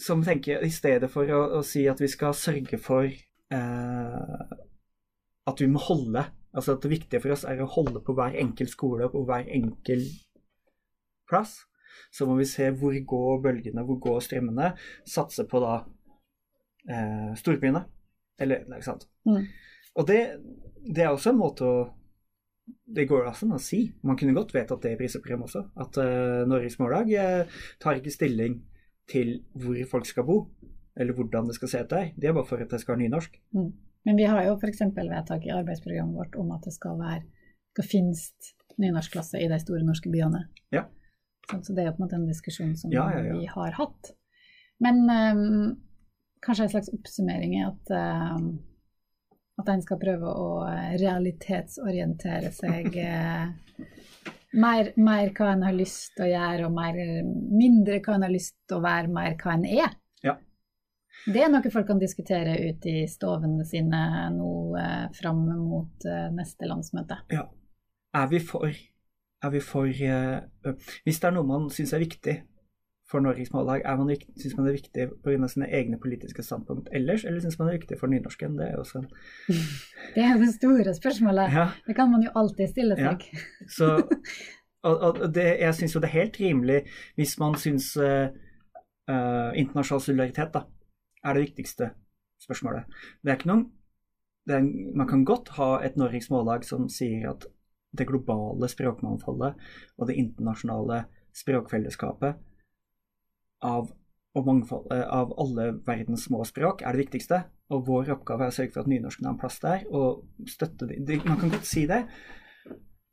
som 0.00 0.24
tenker, 0.24 0.64
i 0.64 0.72
stedet 0.72 1.10
for 1.12 1.28
å, 1.28 1.42
å 1.58 1.62
si 1.66 1.84
at 1.90 2.00
vi 2.00 2.08
skal 2.10 2.34
sørge 2.36 2.80
for 2.80 3.06
uh, 3.06 4.44
at 5.50 5.62
vi 5.62 5.70
må 5.70 5.82
holde 5.82 6.26
Altså 6.50 6.74
at 6.74 6.82
det 6.82 6.90
viktige 6.90 7.20
for 7.22 7.30
oss 7.30 7.44
er 7.46 7.60
å 7.62 7.68
holde 7.70 8.00
på 8.02 8.10
hver 8.18 8.34
enkel 8.42 8.66
skole 8.66 9.04
og 9.06 9.12
på 9.14 9.20
hver 9.28 9.46
enkel 9.54 10.00
plass. 11.30 11.60
Så 12.10 12.26
må 12.26 12.34
vi 12.40 12.46
se 12.50 12.66
hvor 12.74 12.96
går 13.12 13.42
bølgene, 13.44 13.84
hvor 13.86 14.00
går 14.02 14.18
strømmene. 14.26 14.72
Satse 15.06 15.44
på 15.46 15.60
da 15.62 15.76
uh, 16.90 17.30
storbyene. 17.38 17.84
Eller, 18.42 18.64
ikke 18.66 18.88
sant. 18.88 19.06
Mm. 19.28 19.44
Og 19.98 20.06
det, 20.06 20.20
det, 20.86 21.02
er 21.04 21.10
også 21.10 21.32
en 21.32 21.40
måte 21.40 21.66
å 21.66 21.78
Det 22.86 23.06
går 23.10 23.26
altså 23.26 23.48
an 23.48 23.56
å 23.56 23.62
si. 23.62 23.82
Man 24.06 24.18
kunne 24.18 24.36
godt 24.36 24.54
vedtatt 24.54 24.84
det 24.84 24.94
i 24.94 24.98
prisoppgjøret 24.98 25.46
også. 25.46 25.62
At 25.82 25.98
uh, 25.98 26.46
Norges 26.46 26.78
Mållag 26.78 27.10
uh, 27.10 27.60
tar 27.82 27.98
ikke 27.98 28.14
stilling 28.14 28.60
til 29.10 29.40
hvor 29.58 29.78
folk 29.90 30.06
skal 30.06 30.26
bo, 30.26 30.36
eller 30.94 31.16
hvordan 31.16 31.50
det 31.50 31.56
skal 31.58 31.72
se 31.72 31.82
ut 31.82 31.90
der. 31.90 32.12
Det 32.14 32.30
er 32.30 32.36
bare 32.36 32.46
for 32.46 32.62
at 32.62 32.70
det 32.70 32.78
skal 32.82 32.94
være 32.94 33.04
nynorsk. 33.04 33.40
Mm. 33.56 33.70
Men 34.06 34.16
vi 34.16 34.28
har 34.30 34.46
jo 34.46 34.54
f.eks. 34.56 34.84
vedtak 34.96 35.44
i 35.46 35.52
arbeidsprogrammet 35.54 36.18
vårt 36.18 36.38
om 36.40 36.54
at 36.54 36.64
det 36.66 36.74
skal 36.76 36.98
være 37.00 37.24
skal 37.74 37.86
finnes 37.86 38.24
nynorskklasse 38.80 39.40
i 39.40 39.48
de 39.50 39.58
store 39.62 39.84
norske 39.86 40.10
byene. 40.10 40.46
Ja. 40.74 40.86
Så 41.50 41.74
det 41.74 41.84
er 41.84 41.90
jo 41.90 41.96
på 41.96 42.02
en 42.02 42.06
måte 42.06 42.18
en 42.18 42.28
diskusjon 42.30 42.74
som 42.78 42.92
ja, 42.94 43.08
ja, 43.14 43.36
vi 43.36 43.46
har 43.50 43.76
hatt. 43.76 44.12
Men 44.82 45.02
um, 45.10 45.76
kanskje 46.44 46.66
en 46.66 46.72
slags 46.74 46.92
oppsummering 46.94 47.56
er 47.58 47.70
at 47.72 47.92
um, 48.36 48.52
at 49.60 49.70
en 49.72 49.82
skal 49.84 50.00
prøve 50.00 50.30
å 50.32 50.50
realitetsorientere 51.00 52.52
seg 52.54 52.96
eh, 53.04 53.48
mer, 54.52 54.92
mer, 54.96 55.32
hva 55.36 55.52
en 55.54 55.66
har 55.68 55.76
lyst 55.76 56.14
til 56.16 56.26
å 56.26 56.30
gjøre, 56.32 56.68
og 56.68 56.76
mer, 56.76 57.00
mindre 57.54 58.00
hva 58.04 58.16
en 58.16 58.26
har 58.26 58.34
lyst 58.34 58.56
til 58.66 58.80
å 58.80 58.84
være, 58.84 59.12
mer 59.12 59.36
hva 59.40 59.56
en 59.56 59.66
er. 59.68 59.96
Ja. 60.26 60.36
Det 61.26 61.42
er 61.44 61.50
noe 61.52 61.72
folk 61.72 61.88
kan 61.90 62.00
diskutere 62.00 62.56
ute 62.70 62.94
i 63.02 63.08
stovene 63.10 63.66
sine 63.68 64.02
nå 64.34 64.52
eh, 64.80 65.08
fram 65.16 65.44
mot 65.60 66.08
eh, 66.08 66.28
neste 66.34 66.68
landsmøte. 66.70 67.22
Ja. 67.34 67.46
Er 68.16 68.30
vi 68.30 68.40
for, 68.42 68.66
er 68.66 69.50
vi 69.54 69.60
for 69.62 69.86
uh, 69.86 70.72
Hvis 71.06 71.20
det 71.22 71.28
er 71.28 71.34
noe 71.36 71.46
man 71.46 71.68
syns 71.70 71.92
er 71.94 72.02
viktig, 72.02 72.32
for 73.10 73.20
Norges 73.20 73.52
Mållag? 73.52 73.82
Er 73.84 73.96
man, 73.96 74.10
synes 74.38 74.56
man 74.56 74.66
det 74.66 74.70
er 74.70 74.78
viktig 74.78 75.06
pga. 75.24 75.48
sine 75.48 75.68
egne 75.68 75.98
politiske 75.98 76.42
standpunkt 76.42 76.88
ellers, 76.92 77.24
eller 77.24 77.40
syns 77.40 77.58
man 77.58 77.68
det 77.68 77.74
er 77.74 77.78
viktig 77.80 77.98
for 78.00 78.12
nynorsken? 78.12 78.58
Det 78.58 78.68
er 78.68 78.72
jo 78.76 78.84
også 78.84 79.02
Det 80.14 80.24
er 80.24 80.38
det 80.38 80.52
store 80.54 80.94
spørsmålet. 80.94 81.52
Ja. 81.54 81.66
Det 81.86 81.96
kan 81.96 82.10
man 82.10 82.22
jo 82.22 82.30
alltid 82.34 82.68
stille 82.68 82.96
seg. 82.96 83.26
Ja. 83.32 83.42
Så, 83.76 83.90
og, 84.88 85.00
og 85.00 85.34
det, 85.34 85.48
jeg 85.60 85.74
syns 85.74 85.94
jo 85.94 86.02
det 86.02 86.10
er 86.10 86.18
helt 86.20 86.40
rimelig 86.40 86.80
hvis 87.18 87.38
man 87.42 87.58
syns 87.58 87.92
uh, 87.96 88.30
uh, 89.10 89.50
internasjonal 89.58 90.06
solidaritet 90.06 90.54
da, 90.54 90.64
er 91.24 91.36
det 91.36 91.48
viktigste 91.48 91.90
spørsmålet. 92.44 92.86
Det 93.22 93.32
er 93.32 93.40
ikke 93.40 93.52
noen 93.52 93.66
er, 94.50 94.64
Man 94.96 95.08
kan 95.08 95.24
godt 95.24 95.52
ha 95.58 95.78
et 95.84 95.98
Norges 96.00 96.30
Mållag 96.30 96.64
som 96.64 96.88
sier 96.88 97.32
at 97.34 97.46
det 97.98 98.06
globale 98.06 98.68
språkmangfoldet 98.70 99.58
og 99.98 100.06
det 100.06 100.16
internasjonale 100.18 101.04
språkfellesskapet 101.34 102.38
av, 103.66 103.90
mangfold, 104.46 104.90
av 104.92 105.34
alle 105.40 105.70
verdens 105.86 106.26
små 106.28 106.44
språk 106.48 106.84
er 106.84 106.96
det 106.96 107.04
viktigste. 107.06 107.44
Og 107.70 107.86
vår 107.86 108.10
oppgave 108.16 108.46
er 108.46 108.52
å 108.52 108.54
sørge 108.54 108.74
for 108.74 108.82
at 108.82 108.90
nynorsken 108.90 109.28
har 109.28 109.36
en 109.36 109.40
plass 109.40 109.60
der, 109.62 109.84
og 109.94 110.48
støtte 110.50 110.88
det. 110.90 111.20
Man 111.22 111.38
kan 111.38 111.52
godt 111.52 111.68
si 111.68 111.84
det. 111.90 112.02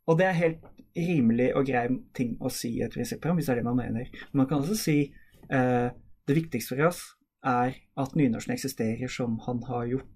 Og 0.08 0.18
det 0.18 0.26
er 0.26 0.40
helt 0.40 0.66
rimelig 0.98 1.52
og 1.56 1.68
grei 1.68 1.86
ting 2.18 2.36
å 2.42 2.50
si 2.50 2.78
i 2.80 2.84
et 2.86 2.96
om 2.98 3.38
hvis 3.38 3.50
det 3.50 3.54
er 3.54 3.60
det 3.60 3.68
man 3.68 3.78
mener. 3.78 4.10
Men 4.32 4.44
man 4.44 4.50
kan 4.50 4.64
også 4.64 4.78
si 4.80 4.98
eh, 5.04 5.88
det 6.28 6.36
viktigste 6.36 6.76
for 6.76 6.90
oss 6.90 7.04
er 7.46 7.76
at 8.00 8.16
nynorsken 8.18 8.56
eksisterer 8.56 9.12
som 9.12 9.38
han 9.46 9.62
har 9.68 9.86
gjort. 9.92 10.14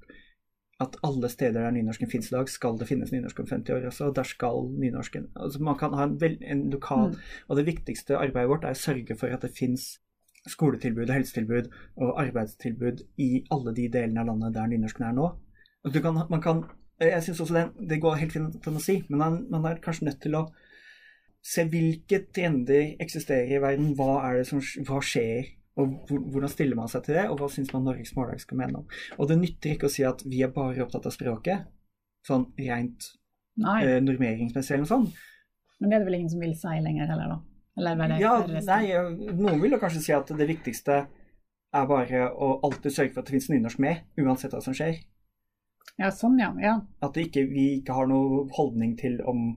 At 0.82 0.96
alle 1.06 1.30
steder 1.30 1.62
der 1.62 1.76
nynorsken 1.76 2.10
finnes 2.10 2.32
i 2.32 2.36
dag, 2.36 2.50
skal 2.50 2.80
det 2.80 2.88
finnes 2.89 3.12
nynorsk 3.13 3.44
om 3.44 3.50
50 3.52 3.76
år 3.76 3.84
også. 3.91 4.08
og 4.10 4.15
Der 4.17 4.26
skal 4.26 4.63
nynorsken 4.82 5.28
altså 5.36 5.62
Man 5.62 5.78
kan 5.78 5.94
ha 5.94 6.08
en, 6.08 6.15
vel, 6.22 6.39
en 6.41 6.70
lokal 6.74 7.12
mm. 7.12 7.20
Og 7.48 7.58
det 7.58 7.65
viktigste 7.67 8.17
arbeidet 8.17 8.50
vårt 8.50 8.65
er 8.65 8.74
å 8.74 8.82
sørge 8.82 9.17
for 9.20 9.30
at 9.30 9.46
det 9.46 9.54
finnes 9.54 10.00
skoletilbud 10.49 11.08
og 11.08 11.15
helsetilbud 11.15 11.69
og 12.01 12.19
arbeidstilbud 12.23 13.04
i 13.21 13.30
alle 13.54 13.73
de 13.77 13.88
delene 13.93 14.23
av 14.23 14.32
landet 14.32 14.56
der 14.56 14.69
nynorsken 14.71 15.06
er 15.06 15.15
nå. 15.17 15.30
Kan, 15.93 16.19
man 16.30 16.41
kan, 16.41 16.63
jeg 17.01 17.23
synes 17.25 17.41
også 17.45 17.58
det, 17.58 17.63
det, 17.89 18.01
går 18.01 18.19
helt 18.21 18.34
fint 18.34 18.67
an 18.67 18.77
å 18.77 18.84
si, 18.84 18.99
men 19.10 19.21
man, 19.21 19.39
man, 19.54 19.65
er 19.69 19.82
kanskje 19.84 20.10
nødt 20.10 20.21
til 20.23 20.38
å 20.38 20.45
se 21.45 21.65
hvilke 21.69 22.23
trender 22.34 22.95
eksisterer 23.01 23.56
i 23.58 23.62
verden. 23.62 23.93
Hva 23.97 24.19
er 24.27 24.41
det 24.41 24.47
som 24.49 24.62
hva 24.88 25.01
skjer, 25.06 25.54
og 25.82 26.10
hvordan 26.10 26.51
stiller 26.51 26.77
man 26.77 26.91
seg 26.91 27.06
til 27.06 27.17
det, 27.17 27.27
og 27.30 27.39
hva 27.41 27.49
syns 27.49 27.71
man 27.73 27.88
Norges 27.88 28.13
Mållag 28.17 28.41
skal 28.43 28.62
mene 28.62 28.84
om. 28.84 28.97
Og 29.17 29.30
det 29.30 29.39
nytter 29.41 29.75
ikke 29.75 29.89
å 29.89 29.93
si 29.93 30.06
at 30.06 30.21
vi 30.27 30.43
er 30.45 30.54
bare 30.54 30.86
opptatt 30.86 31.10
av 31.10 31.15
språket, 31.15 31.69
sånn 32.27 32.49
rent 32.60 33.08
eh, 33.62 33.97
normeringsmessig 34.04 34.75
eller 34.75 34.86
noe 34.86 34.93
sånt. 34.93 35.23
Men 35.82 35.89
det 35.89 35.97
er 35.97 36.04
det 36.04 36.12
vel 36.12 36.19
ingen 36.19 36.34
som 36.34 36.43
vil 36.43 36.54
si 36.58 36.75
lenger 36.86 37.10
heller, 37.10 37.34
da? 37.34 37.51
Ja, 38.22 38.36
nei, 38.48 38.84
noen 39.34 39.62
vil 39.62 39.76
jo 39.76 39.82
kanskje 39.82 40.04
si 40.06 40.13
at 40.15 40.30
det 40.38 40.48
viktigste 40.50 41.02
er 41.72 41.88
bare 41.88 42.28
å 42.32 42.54
alltid 42.67 42.94
sørge 42.94 43.13
for 43.13 43.22
at 43.22 43.30
det 43.30 43.36
finnes 43.38 43.50
nynorsk 43.54 43.82
med, 43.84 44.06
uansett 44.20 44.54
hva 44.56 44.62
som 44.63 44.76
skjer. 44.76 45.00
Ja, 46.00 46.12
sånn, 46.13 46.39
ja. 46.41 46.52
ja. 46.62 46.78
At 47.04 47.17
ikke, 47.20 47.46
vi 47.50 47.67
ikke 47.80 47.96
har 47.96 48.10
noen 48.10 48.50
holdning 48.56 48.96
til, 49.00 49.20
om, 49.28 49.54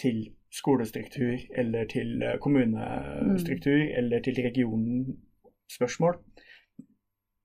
til 0.00 0.26
skolestruktur 0.54 1.40
eller 1.58 1.88
til 1.90 2.22
eh, 2.22 2.38
kommunestruktur 2.42 3.78
mm. 3.80 3.92
eller 4.00 4.24
til 4.24 4.40
regionspørsmål. 4.46 6.18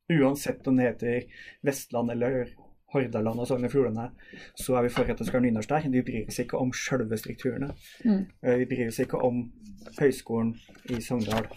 Uansett 0.09 0.67
om 0.67 0.79
det 0.79 0.89
heter 0.89 1.45
Vestland 1.65 2.11
eller 2.13 2.53
Hordaland 2.93 3.39
og 3.39 3.47
Sogn 3.47 3.67
og 3.67 3.71
Fjordane, 3.71 4.09
så 4.57 4.75
er 4.79 4.87
vi 4.87 4.93
for 4.93 5.09
at 5.09 5.19
det 5.19 5.27
skal 5.27 5.39
være 5.39 5.49
nynorsk 5.49 5.69
der. 5.69 5.89
Vi 5.93 6.01
bryr 6.05 6.31
oss 6.31 6.39
ikke 6.41 6.57
om 6.57 6.73
sjølve 6.73 7.17
strukturene. 7.17 7.69
Mm. 8.05 8.25
Eh, 8.43 8.59
vi 8.63 8.67
bryr 8.71 8.87
oss 8.89 8.99
ikke 9.03 9.21
om 9.25 9.43
høyskolen 9.99 10.55
i 10.89 11.01
Sogndal 11.01 11.47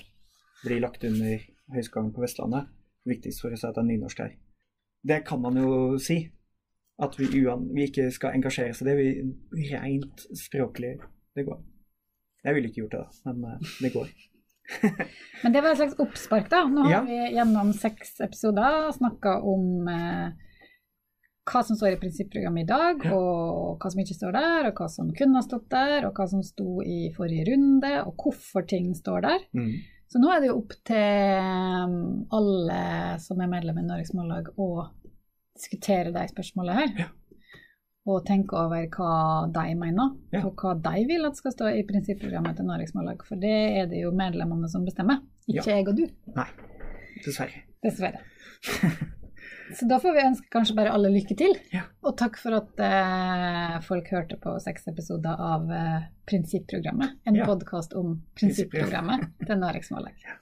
blir 0.62 0.82
lagt 0.82 1.04
under 1.04 1.40
Høgskolen 1.72 2.12
på 2.14 2.22
Vestlandet. 2.22 2.68
Viktigst 3.08 3.42
for 3.42 3.54
oss 3.54 3.64
er 3.64 3.72
at 3.72 3.78
det 3.78 3.82
er 3.82 3.90
nynorsk 3.90 4.22
her. 4.22 4.36
Det 5.08 5.22
kan 5.26 5.40
man 5.42 5.58
jo 5.58 5.98
si. 5.98 6.20
At 7.02 7.16
vi, 7.18 7.26
vi 7.74 7.86
ikke 7.88 8.10
skal 8.14 8.36
engasjere 8.36 8.74
oss 8.74 8.82
i 8.84 8.86
det. 8.86 8.96
Vi 9.00 9.64
rent 9.72 10.26
språklig 10.38 10.98
Det 11.34 11.46
går. 11.46 11.62
Jeg 12.44 12.54
ville 12.54 12.68
ikke 12.68 12.82
gjort 12.82 12.92
det, 12.92 13.00
da, 13.00 13.32
men 13.32 13.44
eh, 13.48 13.72
det 13.80 13.90
går. 13.94 14.08
men 15.42 15.54
det 15.54 15.62
var 15.62 15.72
et 15.72 15.78
slags 15.80 15.98
oppspark, 16.02 16.50
da. 16.50 16.64
Nå 16.68 16.84
har 16.86 16.92
ja. 16.92 17.02
vi 17.06 17.18
gjennom 17.36 17.72
seks 17.72 18.18
episoder 18.20 18.90
snakka 18.96 19.38
om 19.48 19.88
eh, 19.88 20.51
hva 21.48 21.62
som 21.66 21.76
står 21.76 21.96
i 21.96 21.98
prinsipprogrammet 21.98 22.64
i 22.64 22.70
dag, 22.70 23.06
og 23.16 23.82
hva 23.82 23.90
som 23.90 24.02
ikke 24.02 24.14
står 24.14 24.34
der, 24.36 24.68
og 24.68 24.78
hva 24.78 24.88
som 24.92 25.08
kunne 25.16 25.40
ha 25.40 25.44
stått 25.44 25.66
der, 25.72 26.06
og 26.06 26.18
hva 26.18 26.26
som 26.30 26.42
sto 26.46 26.82
i 26.86 27.10
forrige 27.16 27.48
runde, 27.50 27.90
og 28.06 28.14
hvorfor 28.22 28.66
ting 28.70 28.92
står 28.94 29.24
der. 29.26 29.46
Mm. 29.56 29.72
Så 30.12 30.20
nå 30.20 30.28
er 30.28 30.42
det 30.42 30.50
jo 30.50 30.58
opp 30.60 30.74
til 30.86 31.40
um, 31.88 31.96
alle 32.36 32.82
som 33.24 33.40
er 33.40 33.50
medlem 33.50 33.80
i 33.80 33.86
Norges 33.86 34.12
Mållag, 34.14 34.52
å 34.60 34.86
diskutere 35.56 36.12
de 36.14 36.26
spørsmålene 36.30 36.78
her. 36.78 36.92
Ja. 37.06 37.08
Og 38.12 38.24
tenke 38.26 38.58
over 38.58 38.86
hva 38.92 39.14
de 39.54 39.64
mener, 39.78 40.12
ja. 40.34 40.42
og 40.44 40.62
hva 40.62 40.74
de 40.84 41.06
vil 41.08 41.26
at 41.26 41.38
skal 41.38 41.54
stå 41.54 41.72
i 41.72 41.86
prinsipprogrammet 41.88 42.58
til 42.58 42.68
Norges 42.68 42.94
Mållag. 42.98 43.24
For 43.26 43.40
det 43.40 43.56
er 43.80 43.90
det 43.90 44.04
jo 44.04 44.12
medlemmene 44.14 44.70
som 44.70 44.86
bestemmer, 44.86 45.24
ikke 45.48 45.64
ja. 45.64 45.78
jeg 45.78 45.88
og 45.88 45.98
du. 45.98 46.06
Nei, 46.36 46.48
dessverre. 47.24 47.66
Dessverre. 47.82 48.22
Så 49.78 49.88
da 49.90 49.98
får 50.02 50.14
vi 50.16 50.24
ønske 50.26 50.52
kanskje 50.52 50.76
bare 50.78 50.92
alle 50.94 51.10
lykke 51.12 51.36
til. 51.38 51.56
Ja. 51.74 51.84
Og 52.06 52.16
takk 52.20 52.38
for 52.40 52.58
at 52.58 52.82
eh, 52.82 53.76
folk 53.86 54.10
hørte 54.14 54.38
på 54.42 54.54
seks 54.62 54.88
episoder 54.92 55.40
av 55.40 55.70
eh, 55.72 56.06
Prinsipprogrammet. 56.28 57.18
En 57.28 57.38
ja. 57.38 57.48
podkast 57.48 57.96
om 57.98 58.16
prinsipprogrammet 58.38 59.28
til 59.42 59.60
Narek 59.62 59.88
Smålegg. 59.88 60.16
Ja. 60.26 60.38